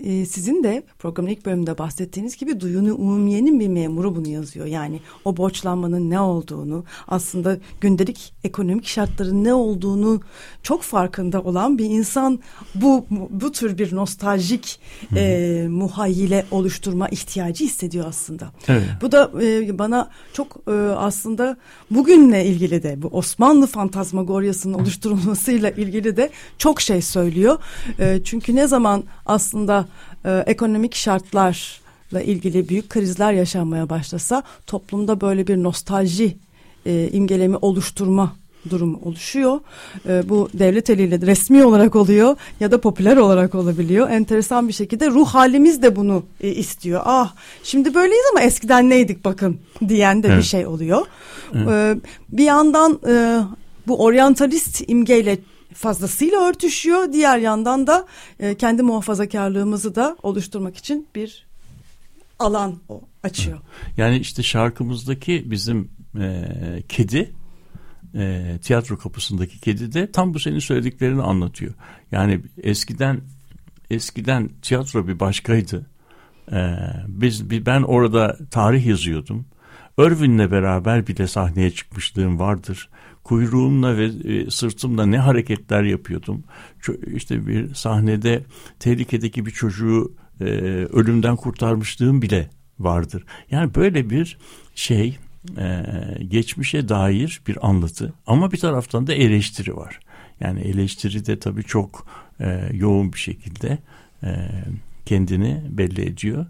[0.00, 4.66] e, sizin de programın ilk bölümünde bahsettiğiniz gibi Duyunu Umumiye'nin bir memuru bunu yazıyor.
[4.66, 10.20] Yani o borçlanmanın ne olduğunu aslında gündelik ekonomik şartların ne olduğunu
[10.62, 12.40] çok farkında olan bir insan
[12.74, 14.80] bu bu tür bir nostaljik
[15.16, 18.50] e, muhayyile oluşturma ihtiyacı hissediyor aslında.
[18.68, 18.84] Evet.
[19.02, 21.56] Bu da e, bana çok e, aslında
[21.90, 23.66] bugünle ilgili de bu Osmanlı
[24.46, 27.58] fantazmagoryasının oluşturulmasıyla ilgili de çok şey söylüyor.
[27.98, 29.86] E, çünkü ne zaman aslında
[30.24, 36.36] e, ekonomik şartlarla ilgili büyük krizler yaşanmaya başlasa toplumda böyle bir nostalji
[36.86, 38.36] e, imgelemi oluşturma
[38.70, 39.60] durumu oluşuyor.
[40.08, 44.10] E, bu devlet eliyle resmi olarak oluyor ya da popüler olarak olabiliyor.
[44.10, 47.02] Enteresan bir şekilde ruh halimiz de bunu e, istiyor.
[47.04, 50.38] Ah şimdi böyleyiz ama eskiden neydik bakın diyen de evet.
[50.38, 51.06] bir şey oluyor.
[51.54, 51.68] Evet.
[51.68, 51.96] E,
[52.28, 53.42] bir yandan e,
[53.86, 55.38] bu oryantalist imgeyle
[55.74, 57.12] fazlasıyla örtüşüyor.
[57.12, 58.06] Diğer yandan da
[58.40, 61.46] e, kendi muhafazakarlığımızı da oluşturmak için bir
[62.38, 63.58] alan o açıyor.
[63.96, 66.42] Yani işte şarkımızdaki bizim e,
[66.88, 67.32] kedi
[68.14, 71.74] e, tiyatro kapısındaki kedi de tam bu senin söylediklerini anlatıyor.
[72.12, 73.20] Yani eskiden
[73.90, 75.86] eskiden tiyatro bir başkaydı.
[76.52, 76.76] E,
[77.08, 79.46] biz ben orada tarih yazıyordum.
[79.98, 82.88] Irvin'le beraber bile sahneye çıkmışlığım vardır
[83.26, 86.44] kuyruğumla ve e, sırtımla ne hareketler yapıyordum.
[87.14, 88.42] İşte bir sahnede
[88.78, 90.44] tehlikedeki bir çocuğu e,
[90.92, 93.24] ölümden kurtarmışlığım bile vardır.
[93.50, 94.38] Yani böyle bir
[94.74, 95.18] şey
[95.58, 95.84] e,
[96.28, 100.00] geçmişe dair bir anlatı ama bir taraftan da eleştiri var.
[100.40, 102.06] Yani eleştiri de tabii çok
[102.40, 103.78] e, yoğun bir şekilde
[105.06, 106.46] kendini belli ediyor.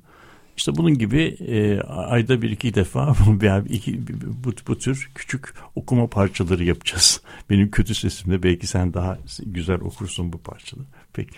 [0.56, 4.00] İşte bunun gibi e, ayda bir iki defa veya iki,
[4.44, 7.20] bu, bu tür küçük okuma parçaları yapacağız.
[7.50, 10.86] Benim kötü sesimle belki sen daha güzel okursun bu parçaları.
[11.12, 11.36] Peki.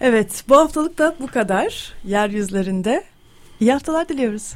[0.00, 1.92] Evet bu haftalık da bu kadar.
[2.04, 3.04] Yeryüzlerinde
[3.60, 4.54] iyi haftalar diliyoruz.